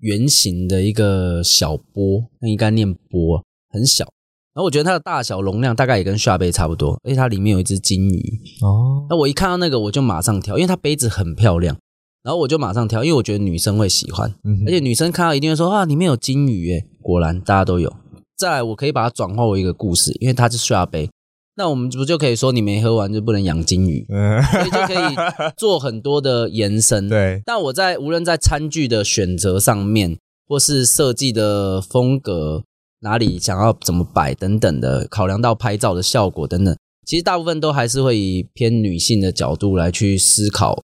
[0.00, 4.04] 圆形的一个小钵，那应该念钵，很小，
[4.52, 9.06] 然后我觉得它的大小容量大概也跟下杯差不多，而且它里面有一只金鱼哦。
[9.08, 11.78] 那我一看到那个我就马上挑，因为它杯子很漂亮，
[12.26, 17.94] 然后我就马上挑，因为我觉得女生会喜欢，嗯、而且女生看到一定会说啊，里面有金鱼耶，果然大家都有。
[18.36, 21.08] 再来，我可以把它转化为一个故事，因为它是下杯，
[21.54, 25.14] 那我们不就可以说你没喝完就不能养金鱼，嗯、所以就可以
[25.56, 27.06] 做很多的延伸。
[27.08, 32.64] 对，但我在无论在餐具的选择上面，或是设计的风格。
[33.00, 36.74] 哪里想要怎么摆等等的，考量到拍照的效果等等，
[37.06, 40.82] 其实大部分都还是会以偏女性的角度来去思考，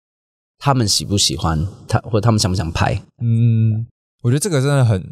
[0.59, 3.01] 他们喜不喜欢他，或者他们想不想拍。
[3.23, 3.87] 嗯，
[4.23, 5.03] 我觉得这个真的很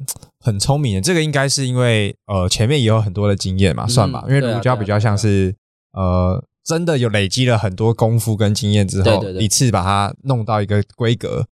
[0.41, 5.55] 很聪明的，这个应该是因为呃前面也有很多的经验嘛，算吧，嗯、因为乳胶比较像是
[5.93, 11.47] 呃真的有累积了很多功夫跟经验之后，对对对，一次把它弄到一个规格，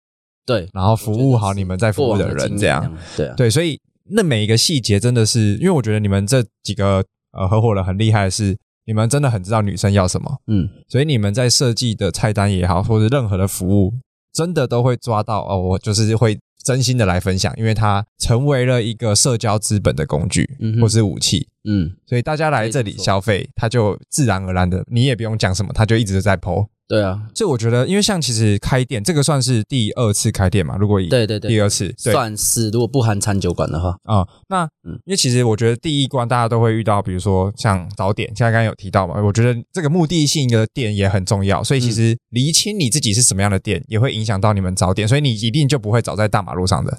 [0.44, 3.80] 对，然后服务好你们在服务的人，这样，对、啊、对，所以。
[4.14, 13.94] 那每一个细节真的是，因为我觉得你们这几个呃合伙人很厉害的是，你们真的很知道女生要什么，嗯，所以你们在设计的菜单也好，或者任何的服务，
[14.32, 16.38] 真的都会抓到哦，我就是会。
[16.64, 26.68] 真心的来分享，因为它成为了一个社交资本的工具，嗯、或是武器，嗯，所以大家来这里消费，它就自然而然的，你也不用讲什么，它就一直在 po。
[26.92, 31.50] 对啊，所以我觉得，因为像其实开店这个算是第二次开店嘛，如果以对对对。
[31.50, 32.12] 第二次对。
[32.12, 33.96] 算是，如果不含餐酒馆的话。
[34.04, 46.98] 啊、嗯，那嗯，因为其实我觉得第一关大家都会遇到，比如说像早点，现在刚刚有提到嘛，我觉得这个目的性的店也很重要，所以其实厘清你自己是什么样的店，也会影响到你们早点，所以你一定就不会早在大马路上的。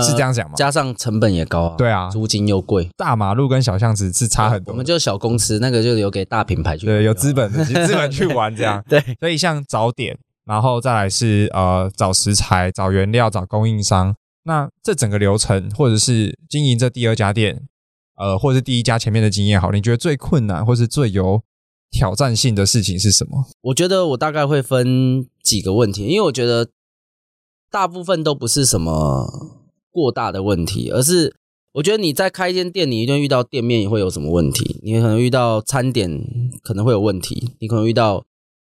[0.00, 0.54] 是这样讲吗？
[0.56, 4.72] 加上成本也高啊，对啊，租金又贵，大马路跟小巷子是差很多。
[4.72, 8.82] 我们就小公司，那个就留给大品牌去，对，有资本的 资本去玩这样。
[8.88, 14.14] 对，所以像早点，然后再来是呃找食材、找原料、找供应商。
[14.44, 17.62] 那这整个流程，或者是经营这第二家店，
[18.16, 21.42] 呃，或者是第一家前面的经验好，你觉得最困难或是最有
[21.90, 23.44] 挑战性的事情是什么？
[23.60, 26.70] 我觉得我大概会分几个问题，因为我觉得
[27.70, 29.58] 大部分都不是什么。
[29.92, 31.34] 过大的问题，而是
[31.74, 36.20] 我觉得你在开一间店，你一定遇到店面也会有什么问题，你可能遇到餐点
[36.62, 38.24] 可能会有问题，你可能遇到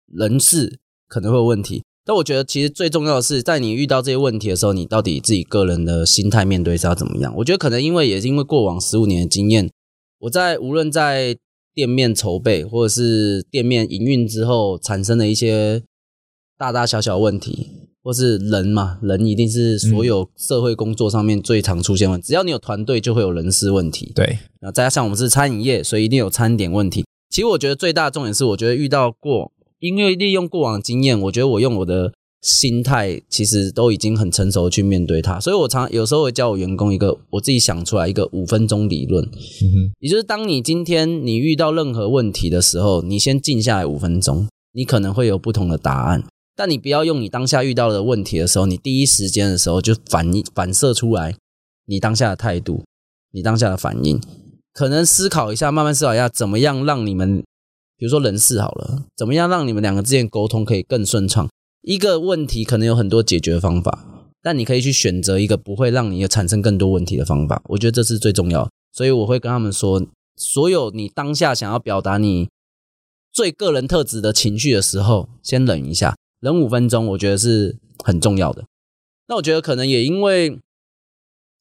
[0.07, 1.83] 人事可能会有问题。
[2.04, 7.35] 但我觉得其实最重要的是，在你遇到这些问题的时候，你到底自己个人的心态面对是要怎么样？
[7.37, 9.70] 我觉得可能因为也是因为过往十五年的经验，
[10.20, 11.37] 我在无论在
[11.74, 15.83] 店面筹备或者是店面营运之后产生的一些
[16.57, 17.88] 大大小小问题。
[18.09, 24.11] 或是人嘛，人一定是所有社会工作上面最常出现问只要你有团队，就会有人事问题。
[24.14, 27.05] 对，那再加上我们是餐饮业，所以一定有餐点问题。
[27.29, 35.38] 其实我觉得最大的重点是，我觉得遇到过，因为利用过往的经验，我觉得我用我的心态，其实都已经很成熟去面对它。
[35.38, 46.25] 所以我常有时候会教我员工一个我自己想出来一个五分钟理论，嗯，也就是当你今天你遇到任何问题的时候，你先静下来五分钟，你可能会有不同的答案。
[46.59, 51.37] 但你不要用你当下遇到的问题的时候，你第一时间的时候就反应反射出来
[51.87, 52.83] 你当下的态度，
[53.31, 54.21] 你当下的反应，
[54.73, 57.44] 可能思考一下，慢慢思考一下，怎么样让你们，
[57.97, 61.49] 比如说人事好了，怎么样让你们两个之间沟通可以更顺畅？
[61.83, 67.62] 一个问题可能有很多解决方法，但你可以去选择一个不会让你产生更多问题的方法。
[67.66, 72.49] 我觉得这是最重要，所以我会跟他们说，所有你当下想要表达你
[73.33, 76.16] 最个人特质的情绪的时候，先忍一下。
[76.40, 78.64] 忍五分钟，我觉得是很重要的。
[79.27, 80.59] 那我觉得可能也因为，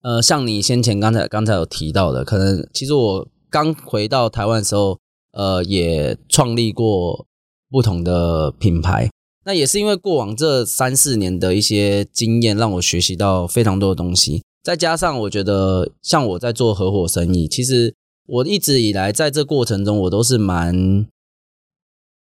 [0.03, 4.99] 呃，像你先前刚才刚才有提到的，可能其实我刚回到台湾的时候，
[5.31, 7.25] 呃，也创立过
[7.69, 9.09] 不同的品牌。
[9.45, 14.43] 那也是因为过往这三四年的一些经验，让我学习到非常多的东西。
[14.63, 17.95] 再加上我觉得，像我在做合伙生意，其实
[18.27, 21.07] 我一直以来在这过程中，我都是蛮。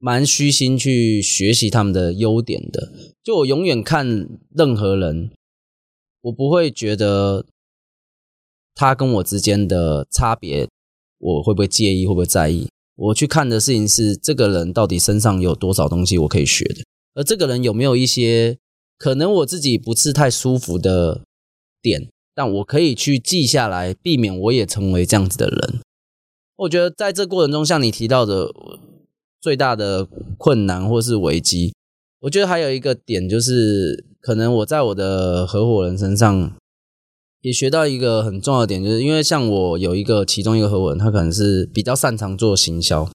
[0.03, 2.91] 蛮虚心去学习他们的优点的，
[3.23, 5.31] 就我永远看任何人，
[6.23, 7.45] 我不会觉得
[8.75, 10.67] 他跟我之间的差别，
[11.19, 12.67] 我会不会介意，会不会在意？
[12.97, 16.83] 我去看的事情是这个人到底身上有多少东西我可以学的，
[17.15, 18.57] 而这个人有没有一些
[18.97, 21.21] 可能我自己不是太舒服的
[21.83, 25.81] 点，但我可以去记下来，避免我也成为这样子的人。
[26.57, 28.51] 我觉得在这过程中，像你提到的。
[29.41, 31.73] 最大的困难或是危机，
[32.21, 36.53] 我觉得还有一个点就是，可能我在我的合伙人身上
[37.41, 43.11] 也学到一个很重要的点，就是因为像我有一个其中一个合伙人，他可能是比较擅长做行销。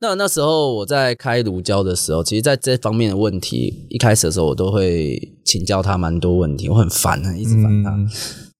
[0.00, 7.90] 那那时候我在开乳胶的时候，其实在这方面的问题，一开始的时候我都会请教他蛮多问题，我很烦啊，一直烦他。
[7.92, 8.10] 嗯、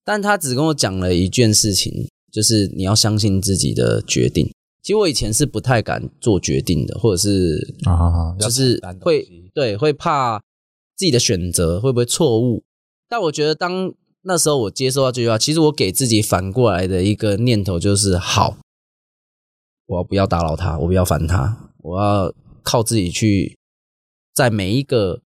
[0.05, 4.52] 但他只跟我讲了一件事情，就是你要相信自己的决定。
[4.83, 9.25] 其实我以前是不太敢做决定的，或者是啊，就是会
[9.55, 10.41] 对会怕
[10.97, 12.65] 自己的选择会不会错误。
[13.09, 18.57] 但我觉得当那时候我接受到这句话，其实我给自己反过来的一个念头就是：好，
[19.87, 23.57] 我要不要打扰他，我不要烦他，我要靠自己去
[24.35, 25.21] 在每一个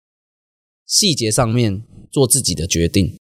[0.84, 3.16] 细节上面做自己的决定。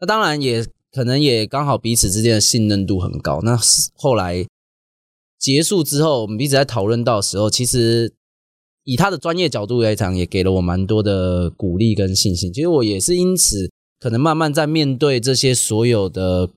[0.00, 3.40] 那当然也可能也刚好彼此之间的信任度很高。
[3.42, 3.56] 那
[3.94, 4.44] 后来。
[5.38, 8.12] 结束之后，我们一直在讨论到的时候，其实
[8.84, 12.52] 以他的专业角度来讲，也给了我蛮多的鼓励跟信心。
[12.52, 13.70] 其实我也是因此，
[14.00, 16.50] 可能慢慢在面对这些所有的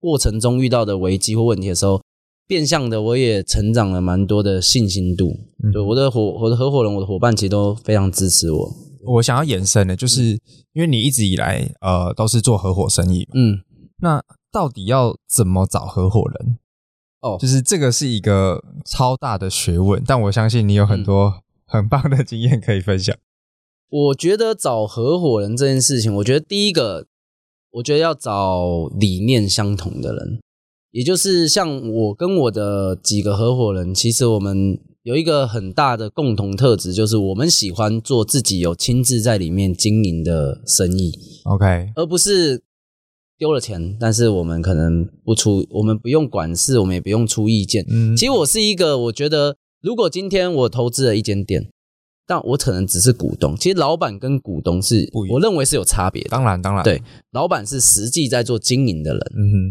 [0.00, 2.02] 过程中遇到的危机或问题的时候，
[2.48, 5.36] 变相的我也成长了蛮多的信心度。
[5.72, 8.76] 对，我的伙我的合伙人，我的伙伴其实都非常支持我。
[9.04, 10.30] 我想要延伸的，就是
[10.72, 13.60] 因为你一直以来呃都是做合伙生意，嗯，
[14.00, 14.20] 那
[14.50, 16.58] 到底要怎么找合伙人？
[17.26, 23.12] 哦，就是这个是一个超大的学问，但我相信你有很多很棒的经验可以分享。
[23.16, 23.18] 嗯，
[23.90, 27.06] 我觉得找合伙人这件事情，我觉得第一个，
[27.72, 30.40] 我觉得要找理念相同的人，
[30.92, 41.12] 也就是像我跟我的几个合伙人，其实我们有一个很大的共同特质，就是我们喜欢做自己有亲自在里面经营的生意。
[41.44, 42.62] OK，而不是。
[43.38, 47.84] 丢了钱，但是我们可能不出，我们不用管事，我们也不用出意见。
[47.88, 51.68] 嗯，其实我是一个，我觉得如果今天我投资了一间店，
[52.26, 53.54] 但我可能只是股东。
[53.56, 56.30] 其实老板跟股东是，我认为是有差别的。
[56.30, 59.20] 当然，当然，对，老板是实际在做经营的人，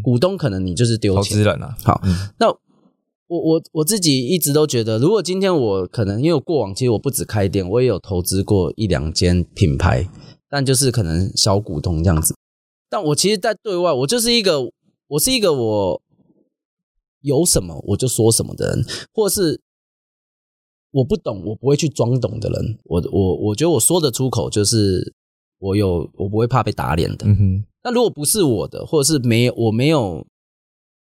[0.03, 1.23] 股东可能你就是丢钱。
[1.23, 1.75] 投资人啊。
[1.83, 10.07] 好，嗯，那我我我自己一直都觉得，如果今天我可能因为我过往其实我不止开店，我也有投资过一两间品牌，
[10.47, 12.35] 但就是可能小股东这样子。
[12.95, 14.71] 但我其实，在对外，我就是一个，
[15.07, 16.01] 我是一个我
[17.19, 19.59] 有什么我就说什么的人，或是
[20.91, 22.79] 我不懂，我不会去装懂的人。
[22.85, 25.13] 我我我觉得我说的出口，就是
[25.59, 27.27] 我有，我不会怕被打脸的。
[27.27, 27.65] 嗯哼。
[27.83, 30.25] 那如果不是我的，或者是没有，我没有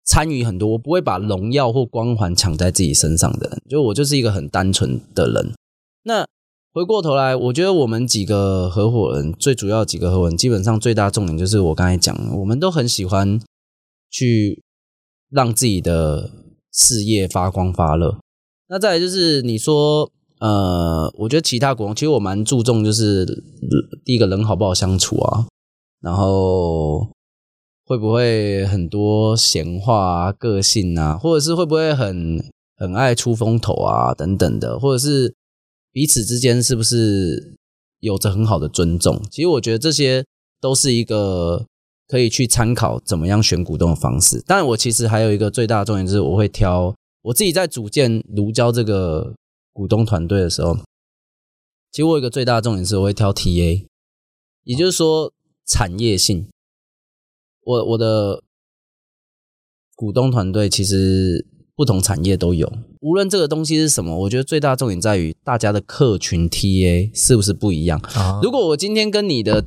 [0.03, 3.61] 参与很多，我不会把荣耀或光环抢在自己身上的人。
[3.69, 5.53] 就我就是一个很单纯的人。
[6.01, 6.25] 那。
[6.73, 13.39] 回过头来，我觉得我们几个合伙人，最主要几个合伙人，基本上最大重点就是我刚才讲，我们都很喜欢
[14.11, 14.61] 去
[15.31, 16.29] 让自己的
[16.71, 18.19] 事业发光发热。
[18.67, 23.25] 那再来就是你说，呃，我觉得其他股东，其实我蛮注重，就是
[24.05, 25.47] 第一个人好不好相处啊，
[25.99, 27.09] 然后
[27.85, 32.37] 会不会很多闲话啊、个性啊，或者是会不会很
[32.77, 35.33] 很爱出风头啊等等的，或者是。
[35.97, 37.57] 彼此之间是不是
[38.01, 39.19] 有着很好的尊重？
[39.31, 40.23] 其实我觉得这些
[40.61, 41.65] 都是一个
[42.07, 44.39] 可以去参考怎么样选股东的方式。
[44.41, 49.33] 当然，我其实还有一个最大的重点就是，我会挑我自己在组建如胶这个
[49.73, 50.75] 股东团队的时候，
[51.91, 53.83] 其实我有一个最大的重点是，我会挑 TA，
[54.65, 55.33] 也就是说
[55.65, 56.47] 产业性。
[57.61, 58.43] 我我的
[59.95, 61.47] 股东团队其实。
[61.77, 62.67] 不同产业都有，
[63.01, 67.99] 无论这个东西是什么，我觉得最大的重点在于大家的客群 TA 是不是不一样。
[68.15, 69.63] 啊、如果我今天跟你的，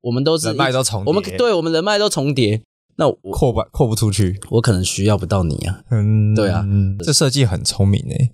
[0.00, 2.60] 我们都是人脉都重叠，我们对我们人脉都重叠，
[2.96, 5.82] 那我扩不扩不出去，我可能需要不到你啊。
[5.92, 6.66] 嗯，对啊，
[6.98, 8.32] 这设计很聪明诶。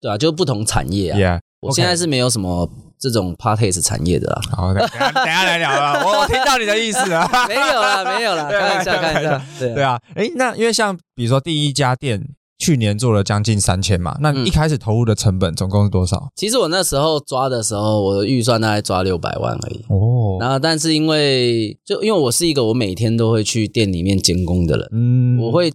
[0.00, 1.16] 对啊，就不同产业啊。
[1.16, 4.40] Yeah, 我现在是没有什么这种 parties 产业的啦。
[4.50, 6.02] 好，等下等下来聊了。
[6.06, 7.28] 我我听到你的意思了。
[7.46, 8.48] 没有啦，没有啦。
[8.50, 9.40] 看一下，看一下。
[9.60, 12.28] 对对啊，诶，那因为像比如说第一家店。
[12.58, 16.16] 去年做了将近三千嘛，那一开始投入的成本总共是多少？
[16.16, 19.84] 嗯，其实我那时候抓的时候，我的预算大概抓六百万而已。
[19.88, 25.68] 哦，然后但是因为就因为我是一个我每天都会去店里面监工的人，嗯，我会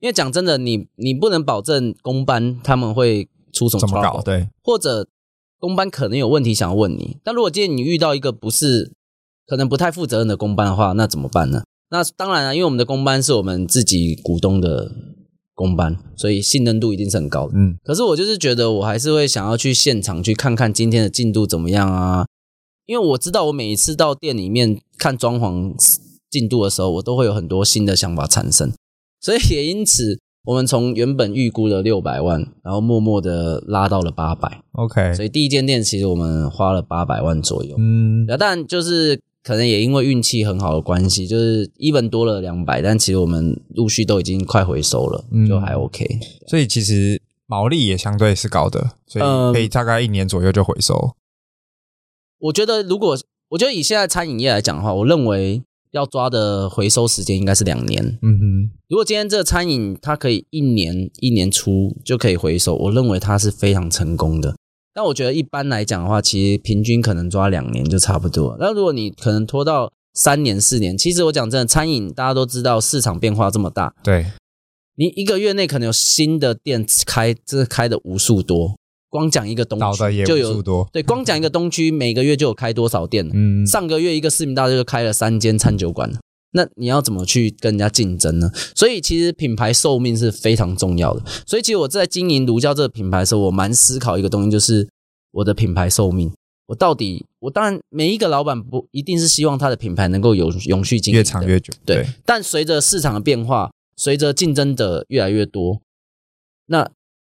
[0.00, 5.06] 因为讲真的，你你不能保证工班他们会出什么 trouble，对，或者
[5.58, 8.94] 工班可能有问题想要问你，但如果今天你遇到一个不是
[9.46, 11.64] 可能不太负责任的工班的话，那怎么办呢？
[11.90, 14.90] 那当然了，因为我们的工班是我们自己股东的。
[15.56, 17.54] 工班，所以信任度一定是很高的。
[17.56, 22.26] 嗯，可是我就是觉得，我还是会想要去现场去看看今天的进度怎么样啊。
[22.84, 25.74] 因为我知道，我每一次到店里面看装潢
[26.30, 28.70] 进度的时候，我都会有很多新的想法产生。
[29.20, 34.62] 所以也因此，我们从原本预估的六百万，然后默默的拉到了八百。
[34.72, 37.74] OK，所以第一间店其实我们花了八百万左右。
[37.78, 39.20] 嗯，但就是。
[39.46, 46.18] 可能也因为运气很好的关系，就是 even 多了两百，但其实我们陆续都已经快回收了，嗯、就还 OK。
[46.48, 50.94] 所以其实毛利也相对是高的，所以可以大概一年左右就回收。
[50.96, 51.14] 嗯、
[52.40, 53.16] 我觉得，如果
[53.50, 58.18] 我觉得以现在餐饮业来讲的话，我认为要抓的回收时间应该是两年。
[58.22, 64.56] 嗯哼，如果今天这个餐饮它可以一年一年初就可以回收，我认为它是非常成功的。
[64.96, 68.56] 但我觉得一般来讲的话，其实平均可能抓两年就差不多。
[68.58, 74.24] 那如果你可能拖到三年四年，其实我讲真的，餐饮大家都知道市场变化这么大，对，
[74.96, 78.74] 你一个月内可能有新的店开，这开的无数多。
[79.10, 83.30] 光讲一个东区就有多，对，光讲一个东区每个月就有开多少店。
[83.34, 86.10] 嗯，上个月一个市民大道就开了三间餐酒馆，
[86.56, 88.50] 那你要怎么去跟人家竞争呢？
[88.74, 91.22] 所以其实品牌寿命是非常重要的。
[91.46, 94.88] 所以其实我在经营卢胶这个品牌的时候，我蛮思考一个东西，就是
[95.30, 96.32] 我的品牌寿命。
[96.66, 101.72] 我到底，我当然每一个老板不一定是希望他的品牌能够有永续经营，越长越久。
[101.84, 105.80] 对，对，但随着市场的变化，随着竞争者越来越多，
[106.66, 106.90] 那。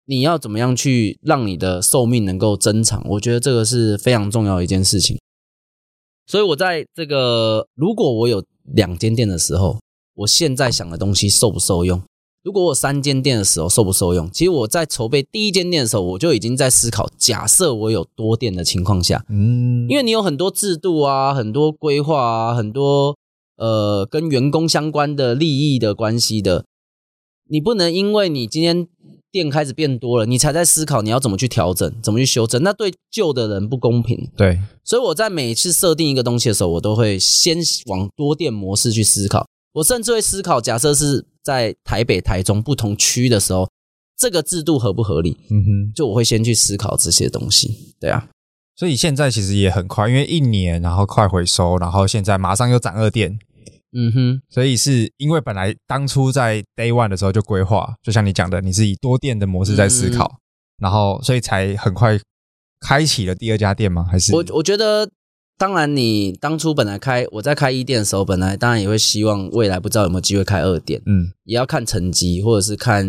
[0.06, 3.00] 你要怎么样去让你的寿命能够增长？
[3.10, 5.16] 我觉得这个是非常重要的一件事情。
[6.26, 9.78] 所以，我在这个如果我有两间店的时候，
[10.14, 12.02] 我现在想的东西受不受用？
[12.42, 14.30] 如果我三间店的时候受不受用？
[14.32, 23.16] 其实我在筹备第一间店的时候，我就已经在思考：假设我有多店的情况下，嗯，因为你有很多制度啊，很多规划啊，很多
[23.56, 26.64] 呃跟员工相关的利益的关系的，
[27.48, 28.88] 你不能因为你今天。
[29.32, 34.30] 店开始变多了，你才在思考你要怎么去调整，怎么去修正，那对旧的人不公平。
[34.36, 39.46] 对，所以我在每次设定一个东西的时候，我都会先往多店模式去思考。
[39.72, 43.68] 我甚至会思考，假设是在台北、台中不同区的时候，
[44.18, 45.36] 这个制度合不合理？
[45.50, 47.94] 嗯哼，就我会先去思考这些东西。
[48.00, 48.28] 对啊，
[48.76, 53.38] 所以现在其实也很快，因为一年，然后快回收，然后现在马上又涨二店。
[53.92, 60.38] 嗯哼，所以是因为本来当初在 Day One 的时候就规划，就像你讲的，你是以多店的模式在思考，嗯、
[60.82, 62.16] 然后所以才很快
[62.80, 64.06] 开启了第二家店吗？
[64.08, 65.10] 还是我我觉得，
[65.58, 73.04] 当然你当初本来开我在开一店的时候，本来当然也会希望未来不知道有没有机会开二店，嗯，也要看成绩或者是看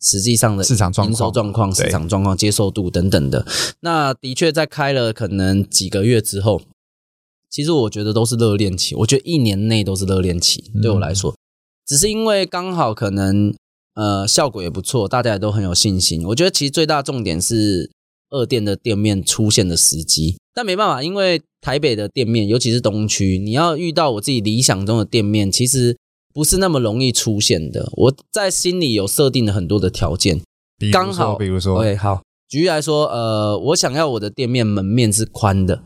[0.00, 3.46] 实际上的市场状况、营收状况、市场状况、接受度等等的。
[3.80, 6.62] 那的确在开了可能几个月之后。
[7.50, 10.70] 其实我觉得都是热恋期，我觉得一年内都是热恋期。
[10.82, 11.34] 对我来说，
[11.86, 13.54] 只是因为刚好可能
[13.94, 16.24] 呃效果也不错，大家也都很有信心。
[16.26, 17.90] 我觉得其实最大重点是
[18.30, 25.96] 二店的店面出现的时机，但没办法，因为台北的店面，尤其是东区，你要遇到我自己理想中的店面，其实
[26.34, 27.88] 不是那么容易出现的。
[27.92, 30.42] 我在心里有设定了很多的条件，
[30.92, 35.84] 刚好，比如说，对，好，举例来说，呃，我想要我的店面门面是宽的。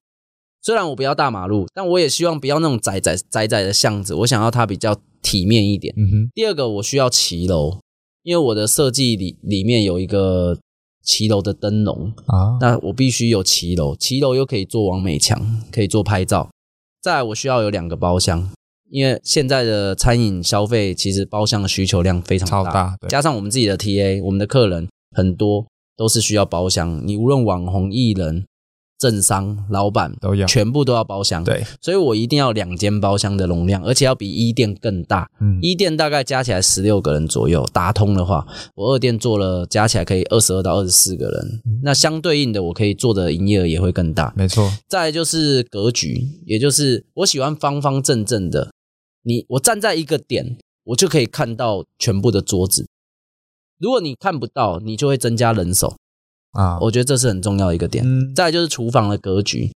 [0.63, 5.95] 虽然我不要大马路，但我也希望不要那种窄窄窄窄的巷子，我想要它比较体面一点。
[5.97, 6.31] 嗯哼。
[6.35, 7.79] 第二个，我需要骑楼，
[8.23, 10.59] 因为我的设计里里面有一个
[11.03, 16.51] 骑楼的灯笼啊，那我必须有骑楼，骑楼又可以做完美墙，可以做拍照。
[17.01, 18.51] 再来，我需要有两个包厢，
[18.91, 24.87] 因为现在的餐饮消费其实包厢的需求量非常大，超大，加上我们自己的 TA，我们的客人
[25.17, 28.45] 很多都是需要包厢，你无论网红艺人。
[29.01, 35.31] 政商老板都要，全部都要包厢，对，所以我一定要两间包厢的容量，而且要比一店更大。
[35.41, 44.35] 嗯，一店大概加起来十六个人左右，打通的话，我二店做了加起来可以二十二到二十四个人，嗯，那相对应的，我可以做的营业额也会更大。
[44.37, 44.71] 没错。
[44.87, 48.71] 再来就是格局，也就是我喜欢方方正正的，
[49.23, 52.87] 你我站在一个点，我就可以看到全部的桌子。
[53.79, 55.97] 如果你看不到，你就会增加人手。
[56.53, 58.05] 啊，我觉得这是很重要的一个点。
[58.05, 59.71] 嗯，再来就是厨房的格局，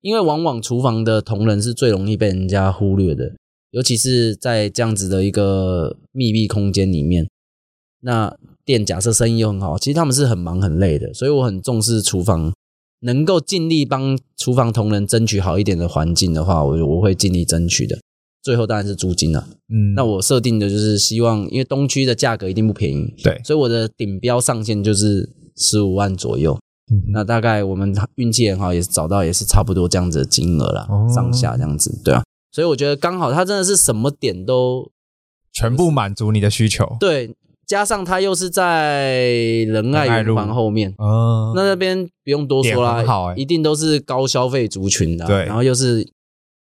[0.00, 3.32] 因为往往厨房的同仁是最容易被人家忽略的，
[3.72, 7.28] 尤其是在这样子的一个密闭空间里面。
[8.02, 12.52] 那店假设生意又很好，其实他们是很忙很累的，所以我很重视厨房，
[13.00, 17.98] 能够尽力帮厨房同仁争取好一点的环境的话，我我会尽力争取的。
[18.42, 19.48] 最后当然是租金了。
[19.68, 25.28] 嗯，那我设定的就是希望，因为东区的价格一定不便宜，对，所以我的顶标上限就是。
[25.56, 26.58] 十五万左右，
[26.92, 32.22] 嗯，那大概我们运气很好，也是找到也是差不多这样子的金额了，哦，上下这样子，对啊，
[32.52, 34.90] 所以我觉得刚好它真的是什么点都
[35.52, 37.34] 全部满足你的需求，对，
[37.66, 39.18] 加上它又是在
[39.68, 46.08] 仁爱圆环后面，哦，那那边不用多说啦，好，欸，一定都是高消费族群的，对，然后又是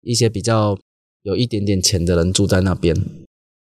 [0.02, 0.78] 一些比较
[1.24, 2.96] 有一点点钱的人住在那边，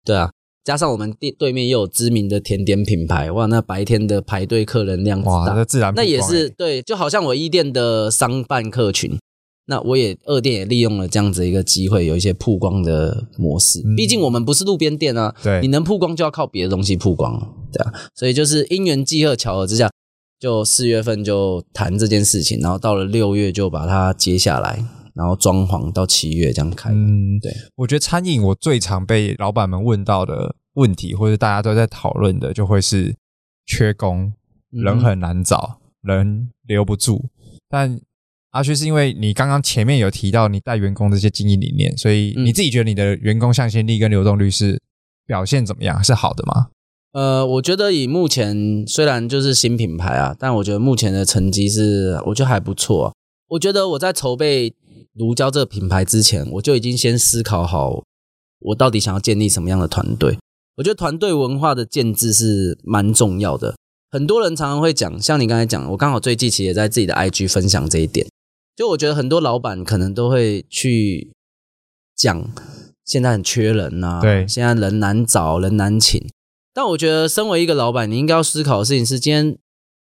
[0.04, 0.30] 对啊。
[0.68, 9.18] 加上我们店对面又有知名的甜点品牌，哇，那白天的排队客人量哇，那自然那也是对，就好像我一店的商办客群，
[9.64, 13.82] 那我也二店也利用了这样子一个机会，有一些曝光的模式。
[13.96, 17.40] 毕竟我们不是路边店啊，对，你能曝光就要靠别的东西曝光，
[17.72, 17.90] 对啊。
[18.14, 19.90] 所以就是因缘际会巧合之下，
[20.38, 24.84] 就四月份就谈这件事情，然后到了六月就把它接下来。
[25.14, 26.90] 然后装潢到七月这样开。
[26.90, 33.14] 嗯，对，我觉得餐饮我最常被老板们问到的问题，或者大家都在讨论的，就会是
[33.66, 34.32] 缺工，
[34.70, 37.28] 人很难找，嗯、人留不住。
[37.68, 38.00] 但
[38.50, 44.80] 阿旭是因为你刚刚前面有提到你带员工这些经营理念，所以你自己觉得你的员工向心力跟流动率是
[45.26, 46.02] 表现怎么样？
[46.02, 46.68] 是好的吗？
[47.12, 53.12] 呃，我觉得以目前虽然就是新品牌啊，但我觉得目前的成绩是我觉得还不错啊。
[53.48, 54.74] 我觉得我在筹备
[55.14, 58.04] 如胶这个品牌之前，我就已经先思考好
[58.60, 60.38] 我到底想要建立什么样的团队。
[60.78, 63.74] 我觉得团队文化的建制是蛮重要的。
[64.12, 68.28] 很多人常常会讲，像你刚才讲，我刚好最近其实也在自己的 IG 分享这一点。
[68.76, 71.32] 就我觉得很多老板可能都会去
[72.14, 72.48] 讲
[73.04, 76.24] 现在很缺人呐、啊，对，现在人难找，人难请。
[76.72, 79.58] 但我觉得身为一个老板，你应该要思考的事情是：今天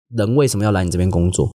[0.09, 1.53] 人为什么要来你这边工作，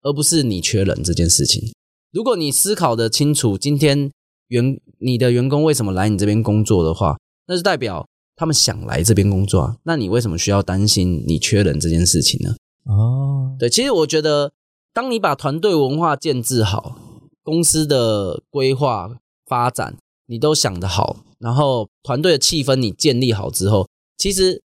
[0.00, 1.70] 而不是你缺人这件事情。
[2.10, 4.10] 如果你思考的清楚，今天
[4.48, 9.76] 员你的员工为什么来你这边工作的话，那就代表他们想来这边工作啊。
[9.82, 12.54] 那你为什么需要担心你缺人这件事情呢？
[12.84, 14.52] 哦，对，其实我觉得。
[14.96, 16.96] 当你把团队文化建置好，
[17.42, 24.62] 公司的规划发展你都想得好，然后团队的气氛你建立好之后，其实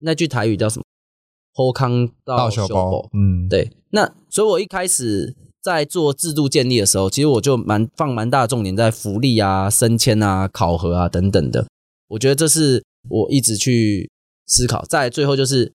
[0.00, 0.84] 那句台语叫什么？
[1.52, 3.08] 后康到小宝。
[3.12, 3.70] 嗯，对。
[3.90, 11.68] 那所以，我一开始在做制度建立的时候，其实我就蛮放蛮大的重点在福利啊、升迁啊、考核啊等等的。
[12.10, 14.10] 我觉得这是我一直去
[14.46, 14.84] 思考。
[14.88, 15.72] 再最后就是，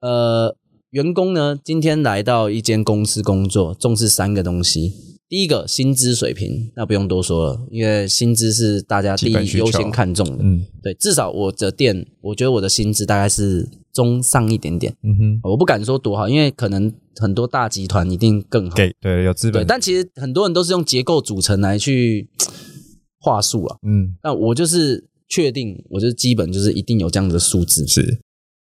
[0.00, 0.56] 呃。
[0.92, 4.94] 员工呢，今天来到一间公司工作，重视三个东西。
[5.28, 10.38] 第一个，薪资水平，那不用多说了，因为薪资是大家第一优先看重的。
[10.40, 14.96] 嗯，对，至少我的店，我觉得我的薪资大概是中上一点点。
[15.02, 18.74] 嗯哼，我不敢说多好，因为可能很多大集团一定更好。
[18.74, 19.62] 对对，有资本。
[19.62, 22.30] 对，但其实很多人都是用结构组成来去
[23.20, 23.76] 话术啊。
[23.86, 27.86] 嗯，那我就是确定，我就是基本就是一定有这样子的数字。
[27.86, 28.20] 是。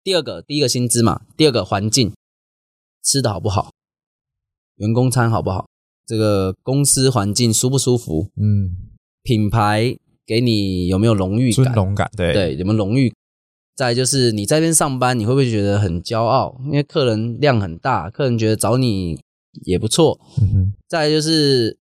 [0.03, 2.13] 第二个，第一个薪资嘛，第二个环境，
[3.03, 3.71] 吃的好不好，
[4.77, 5.67] 员工餐好不好，
[6.05, 8.77] 这个公司环境舒不舒服，嗯，
[9.21, 13.13] 品牌给你有没有荣誉感，尊荣感，对对，有没有荣誉？
[13.75, 16.59] 再就是你在这边上班，你会不会觉得很骄傲？
[16.65, 19.19] 因为客人量很大，客人觉得找你
[19.65, 20.19] 也不错。
[20.41, 21.77] 嗯，再就是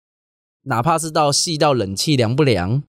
[0.63, 2.83] 哪怕是到细到冷气凉不凉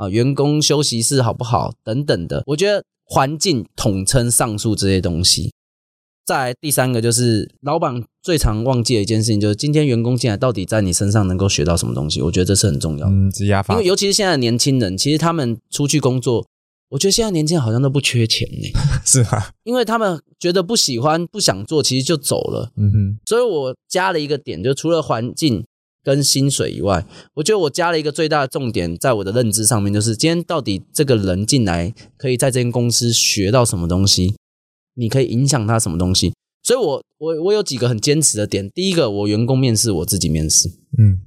[0.00, 2.82] 啊，员工休息室好不好等等的，我觉得。
[3.12, 5.52] 环境统称上述这些东西，
[6.24, 12.22] 再来第三个就是老板最常忘记的一件事情，就是今天员工进来到底在你身上能够学到什么东西？
[12.22, 13.12] 我觉得这是很重要的。
[13.12, 13.32] 嗯。
[13.70, 16.46] 因为尤其是现在的年轻人，其实他们出去工作，
[16.90, 18.68] 我觉得现在年轻人好像都不缺钱呢。
[19.04, 22.70] 是啊，因为他们觉得不喜欢、不想做，其实就走了。
[22.76, 23.18] 嗯哼。
[23.26, 25.64] 所以我加了一个点，就除了环境。
[26.02, 34.34] 跟薪水以外，我觉得我加了一个最大的重点，在我的认知上面，就是今天到底这个人进来可以在这间公司学到什么东西，
[34.94, 36.32] 你可以影响他什么东西。
[36.62, 38.70] 所以我我我有几个很坚持的点。
[38.70, 41.20] 第一个，我员工面试我自己面试，嗯，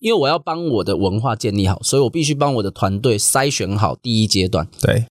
[0.00, 4.66] 因为我要帮我的文化建立好，所以我必须帮我的团队筛选好第一阶段。
[4.80, 5.06] 对，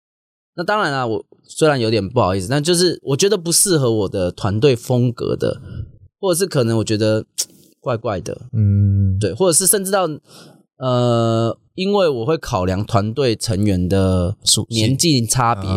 [0.55, 5.61] 那当然啦，我虽然有点不好意思，但就是我觉得不适合我的团队风格的，
[6.19, 7.27] 或者是可能我觉得。
[7.83, 10.07] 怪怪的，嗯，对，或者是甚至到，
[10.77, 14.37] 呃，因为我会考量团队成员的
[14.69, 15.69] 年纪差别，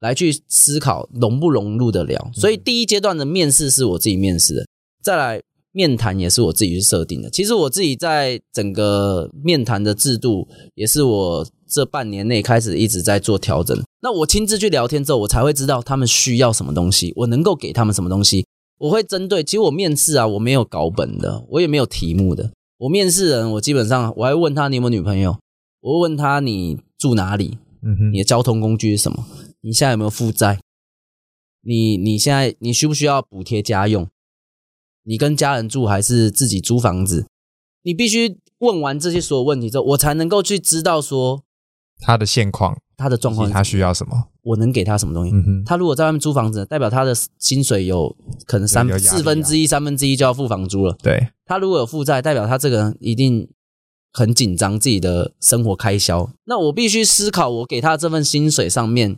[0.00, 2.30] 来去思考融不融入得了。
[2.32, 4.66] 所以第一阶段的面试是我自己面试的，
[5.02, 5.42] 再来
[5.72, 7.28] 面谈也是我自己去设定的。
[7.28, 13.78] 其实我自己在整个面谈的制度，也是我这半年内开始一直在做调整。
[14.00, 18.46] 那我亲自去聊天之后，我才会知道他们需要什么东西，我能够给他们什么东西。
[18.80, 22.50] 我会针对，其实我面试啊，我没有稿本的，我也没有题目的。
[22.78, 25.38] 我面试人，我基本上我还会问他你有没有女朋友，
[25.80, 29.26] 我会问他你住哪里，嗯哼，你的交通工具是什么，
[29.60, 30.58] 你现在有没有负债，
[31.62, 34.08] 你你现在你需不需要补贴家用，
[35.02, 37.26] 你跟家人住还是自己租房子？
[37.82, 41.42] 你必须问完这些所有问题之后，我才能够去知道说
[41.98, 42.80] 他的现况。
[43.00, 44.26] 他的状况，他需要什么？
[44.42, 45.32] 我能给他什么东西？
[45.34, 50.96] 嗯，他如果在外面租房子，代表他的薪水有可能三四分之一、三分之一就要付房租了。
[51.02, 53.48] 对，他如果有负债，代表他这个人一定
[54.12, 56.30] 很紧张自己的生活开销。
[56.44, 59.16] 那我必须思考，我给他这份薪水上面，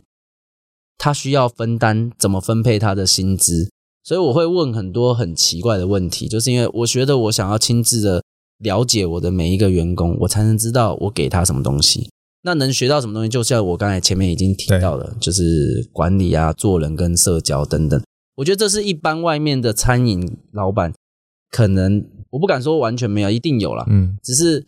[0.97, 3.69] 他需要分担怎么分配他的薪资。
[4.05, 8.21] 所以我会问很多很奇怪的问题，就是因为我觉得我想要亲自的
[8.59, 12.09] 了解我的每一个员工，我才能知道我给他什么东西。
[12.43, 13.29] 那能学到什么东西？
[13.29, 18.01] 就像我刚才前面已经提到了，就是管理啊、做人跟社交等等。
[18.35, 20.91] 我觉得这是一般外面的餐饮老板
[21.51, 23.85] 可能我不敢说完全没有，一定有啦。
[23.89, 24.65] 嗯，只是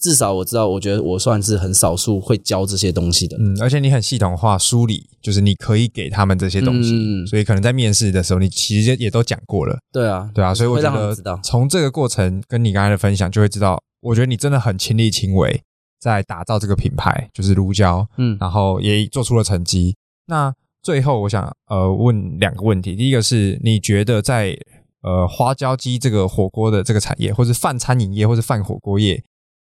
[0.00, 3.36] 至少我知道，我觉得我算是很少数会教这些东西的。
[3.40, 9.76] 嗯，而且你很系统化梳理，就是你可以给他们这些东西，嗯、所以可能在面试的时候，你其实也都讲过了。
[9.92, 15.60] 对啊，对啊，所以我觉得从这个过程跟你刚才的分享，就会知道，我觉得你真的很亲力亲为，
[15.98, 19.96] 在打造这个品牌，就是如胶，嗯，然后也做出了成绩。
[20.26, 22.94] 那最后，我想呃问两个问题。
[22.94, 24.56] 第一个是，你觉得在
[25.02, 29.22] 呃花椒鸡这个火锅的这个产业，或是饭餐饮业，或是饭火锅业，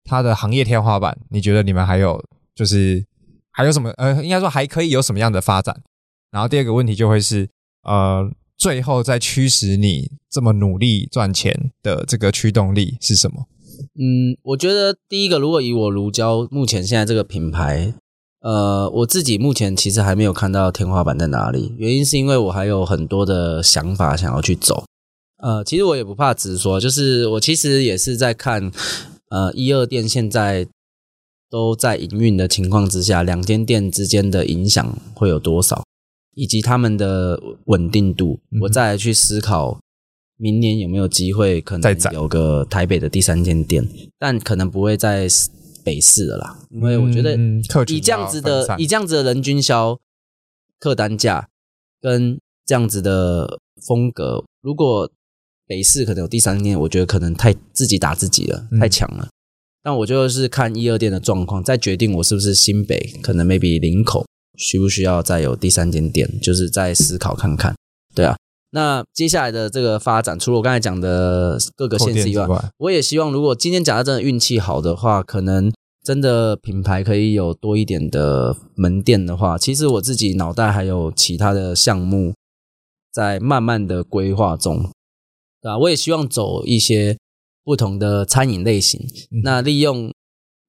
[0.03, 2.23] 它的行业天花板，你觉得你们还有
[2.53, 3.03] 就是
[3.51, 5.81] 还有什么呃，应该说还可以有什么样的发展？
[6.31, 7.49] 然后第二个问题就会是
[7.83, 13.47] 呃，最后在驱使你这么努力赚钱的这个驱动力是什么？
[13.95, 17.93] 嗯，我觉得第一个，如果以我如胶目前现在这个品牌。
[18.41, 24.85] 呃，我自己目前其实还没有看到天花板在哪里，原因是因为我还有很多的想法想要去走。
[25.43, 28.71] 呃，其实我也不怕直说，就是我其实也是在看，
[29.29, 30.65] 呃，一二店现在
[31.49, 35.83] 都在营运的情况之下，两间店之间的影响会有多少，
[36.33, 39.77] 以及他们的稳定度，嗯、我再来去思考
[40.39, 43.87] 明年有没有机会可能有个台北的第三间店，
[44.17, 45.27] 但可能不会在。
[45.81, 47.35] 北市了啦，因为我觉得
[47.87, 49.97] 以这样子的、嗯、以这样子的人均销
[50.77, 51.47] 客单价
[52.01, 55.09] 跟这样子的风格，如果
[55.65, 59.23] 北市可能有第三间，我觉得可能太自己打自己了，太强了。
[59.23, 59.31] 嗯、
[59.81, 64.25] 但我就是看一二店的状况，再决定我是不是新北可能 maybe 林口
[64.57, 67.73] 需不需要再有第三间店，就是再思考看看。
[68.13, 68.35] 对啊，
[68.71, 72.47] 那接下来的这个发展，除了我刚才讲的各个县市以外，
[72.77, 75.71] 我也希望如果今天假设真的运气好的话，可能。
[76.01, 82.33] 真的品牌可以有多一点的门店的话，其实我自己脑袋还有其他的项目
[83.11, 84.89] 在慢慢的规划中，
[85.61, 85.77] 对吧？
[85.77, 87.17] 我也希望走一些
[87.65, 88.99] 不同的餐饮类型，
[89.29, 90.11] 嗯、那利用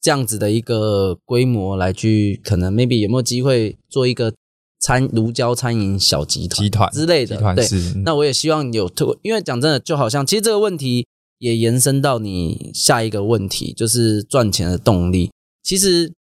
[0.01, 4.34] 这样子的一个规模来去，可能 maybe 有没有机会做一个
[4.81, 7.66] 餐如胶餐饮小集团集团之类的，对。
[8.05, 11.07] 那我也希望有特，因为讲真的，就好像其实这个问题。
[11.41, 15.31] 也延伸到你下一个问题，就是赚钱的动力。
[15.62, 16.12] 其实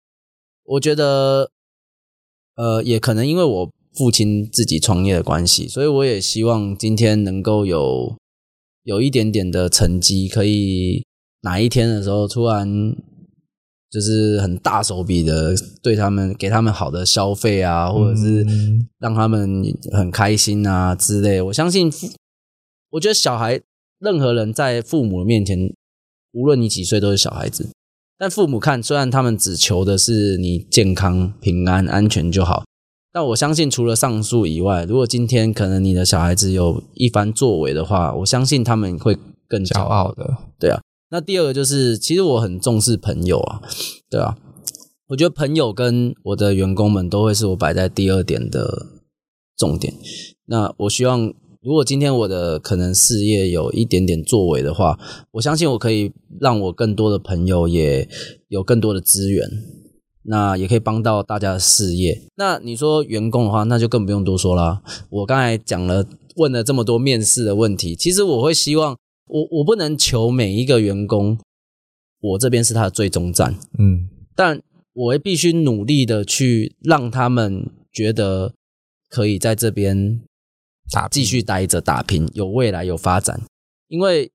[0.62, 1.50] 我觉得，
[2.54, 8.16] 呃，也可能因为我父亲自己创业的关系，所以我也希望今天能够有
[8.84, 11.04] 有一点点的成绩，可以
[11.40, 12.94] 哪一天的时候突然
[13.90, 18.44] 就是很大手笔的对他们给他们好的消费啊，或者是
[18.98, 19.62] 让他们
[19.92, 21.40] 很开心啊之类。
[21.40, 21.92] 我相信，
[22.90, 23.60] 我觉得小孩。
[24.00, 25.74] 任何人在父母面前，
[26.30, 27.68] 无论你几岁，都是小孩子。
[28.16, 32.62] 但父母看，虽然他们只求的是你健康、平安、安全就好，
[33.12, 39.18] 但我相信，除了上述以外，如果今天可能你的小孩子有一番作为的话，我相信他们会
[39.48, 40.36] 更骄傲的。
[40.60, 40.80] 对啊。
[41.10, 43.62] 那第二个就是，其实我很重视朋友啊，
[44.10, 44.36] 对啊。
[45.08, 48.86] 我觉得朋友跟我的员工们都会是我摆在第二点的
[49.56, 49.94] 重点。
[50.46, 51.32] 那我希望。
[51.60, 54.96] 如果今天我的可能事业有一点点作为的话，
[55.32, 58.08] 我相信我可以让我更多的朋友也
[58.46, 59.44] 有更多的资源，
[60.22, 62.22] 那也可以帮到大家的事业。
[62.36, 64.80] 那你说员工的话，那就更不用多说啦。
[65.10, 66.06] 我刚才讲了，
[66.36, 68.96] 问了这么多面试的问题，其实我会希望，
[69.28, 71.38] 我我不能求每一个员工，
[72.20, 74.62] 我这边是他的最终站，嗯，但
[74.92, 78.54] 我也必须努力的去让他们觉得
[79.08, 80.20] 可以在这边。
[80.90, 83.42] 打继续待着打拼，有未来有发展。
[83.88, 84.32] 因为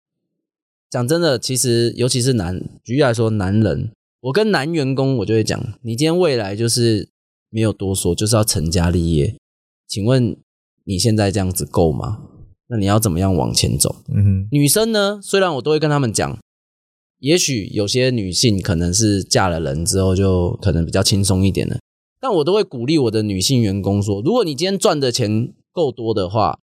[0.88, 3.90] 讲真的，其实尤其是男，举例来说，男人，
[4.20, 7.10] 我跟男员工，我就会讲，你今天未来就是
[7.50, 9.36] 没有多说，就是要成家立业。
[9.88, 10.38] 请问
[10.84, 12.22] 你现在这样子够吗？
[12.74, 13.96] 那你要怎么样往前走？
[14.08, 14.48] 嗯哼。
[14.52, 16.38] 女生呢，虽然我都会跟他们讲，
[17.20, 21.78] 也许有些女性可能是嫁了人之后就可能比较轻松一点了，
[22.20, 25.54] 但我都会鼓励我的女性员工说，如果你今天赚的钱。
[25.76, 26.60] 够多的话，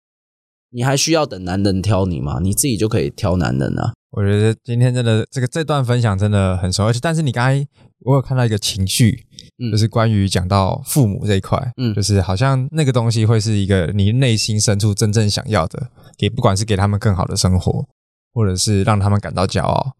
[0.70, 2.40] 你还需要等男人挑你吗？
[2.42, 3.94] 你自己就可以挑男人啊！
[4.16, 7.68] 我觉得今天真的这个这段分享真的很熟，而且但是你刚才
[8.00, 9.26] 我有看到一个情绪，
[9.58, 17.86] 嗯，就是关于讲到父母这一块，嗯，就是好像那个东西会是一个你内心深处真正想要的，给不管是给他们更好的生活，
[18.32, 19.92] 或者是让他们感到骄傲，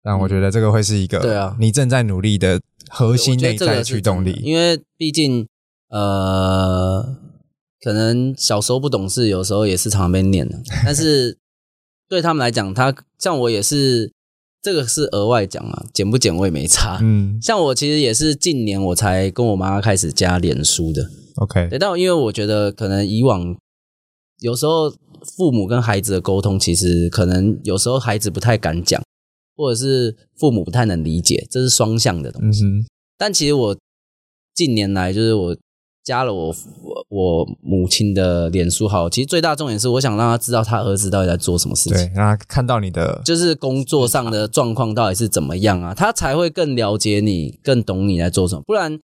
[0.00, 5.48] 但我觉得这个会是一个对啊，你正在努力的核心内在驱动力，因为毕竟
[5.88, 7.16] 呃。
[7.82, 10.54] 可能小时候不懂事，有时候也是常常被念的。
[10.84, 11.38] 但是
[12.10, 14.10] 对他们来讲，他像我也是，
[14.60, 16.98] 这个是额外讲啊，减不减我也没差。
[17.00, 21.08] 嗯，像我其实也是近年我才跟我妈开始加脸书的。
[21.36, 23.56] OK，对，但因为我觉得可能以往
[24.40, 24.90] 有时候
[25.36, 29.00] 父母跟孩子的沟通，其实可能有时候孩子不太敢讲，
[29.56, 32.64] 或者是父母不太能理解，这是双向的东西。
[32.64, 32.84] 嗯、
[33.16, 33.78] 但其实我
[34.52, 35.56] 近年来，就是我
[36.02, 48.62] 加了我我我母亲的脸书号，其实最大重点是我想让他知道他儿子到底在做什么事情，对，让他看到你的就是工作上的状况到底是怎么样啊，他才会更了解你，更懂你在做什么。
[48.66, 48.98] 不然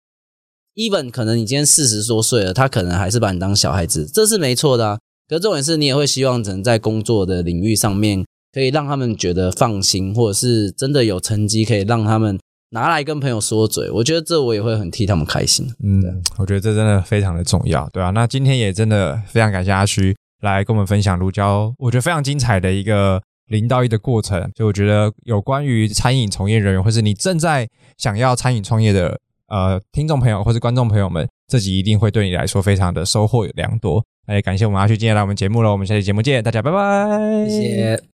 [0.75, 4.99] ，even 可能你今天四十多岁了，他可能还是把你当小孩子，这是没错的啊。
[5.29, 12.39] 可是重点是你也会希望能在工作的领域上面，可以让他们觉得放心，或者是真的有成绩，可以让他们
[12.73, 13.91] 拿来跟朋友说嘴。
[13.91, 15.67] 我觉得这我也会很替他们开心。
[15.83, 18.11] 嗯，我觉得这真的非常的重要，对啊。
[18.11, 24.41] 那今天也真的非常感谢阿虚来跟我们分享如胶，我觉得非常精彩的一个零到一的过程。
[24.57, 29.19] 所以我觉得有关于餐饮从业人员，或是你正在想要餐饮创业的
[29.49, 34.05] 呃听众朋友或是观众朋友们，这集一定会对你来说非常的收获良多。
[34.27, 38.03] 那也感谢我们阿虚今天来我们节目了，我们下期节目见，大家拜拜，谢谢。